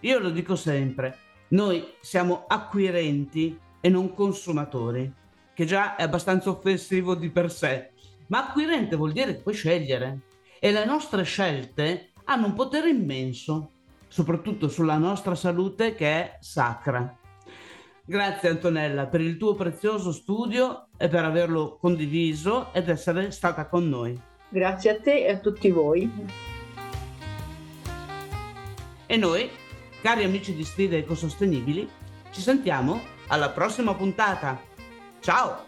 Io 0.00 0.18
lo 0.18 0.28
dico 0.28 0.56
sempre, 0.56 1.16
noi 1.48 1.82
siamo 2.02 2.44
acquirenti 2.46 3.58
e 3.80 3.88
non 3.88 4.12
consumatori, 4.12 5.10
che 5.54 5.64
già 5.64 5.96
è 5.96 6.02
abbastanza 6.02 6.50
offensivo 6.50 7.14
di 7.14 7.30
per 7.30 7.50
sé 7.50 7.92
ma 8.28 8.46
acquirente 8.46 8.96
vuol 8.96 9.12
dire 9.12 9.36
che 9.36 9.42
puoi 9.42 9.54
scegliere 9.54 10.20
e 10.58 10.72
le 10.72 10.84
nostre 10.84 11.22
scelte 11.22 12.12
hanno 12.24 12.46
un 12.46 12.54
potere 12.54 12.88
immenso, 12.88 13.70
soprattutto 14.08 14.68
sulla 14.68 14.98
nostra 14.98 15.34
salute 15.34 15.94
che 15.94 16.06
è 16.06 16.36
sacra. 16.40 17.16
Grazie 18.04 18.50
Antonella 18.50 19.06
per 19.06 19.20
il 19.20 19.36
tuo 19.36 19.54
prezioso 19.54 20.12
studio 20.12 20.88
e 20.96 21.08
per 21.08 21.24
averlo 21.24 21.76
condiviso 21.76 22.72
ed 22.72 22.88
essere 22.88 23.30
stata 23.32 23.66
con 23.66 23.88
noi. 23.88 24.18
Grazie 24.48 24.90
a 24.90 25.00
te 25.00 25.24
e 25.24 25.30
a 25.32 25.38
tutti 25.38 25.70
voi. 25.70 26.08
E 29.06 29.16
noi, 29.16 29.50
cari 30.02 30.24
amici 30.24 30.54
di 30.54 30.64
Sfide 30.64 30.98
Ecosostenibili, 30.98 31.88
ci 32.30 32.40
sentiamo 32.40 33.00
alla 33.28 33.50
prossima 33.50 33.94
puntata. 33.94 34.60
Ciao! 35.20 35.65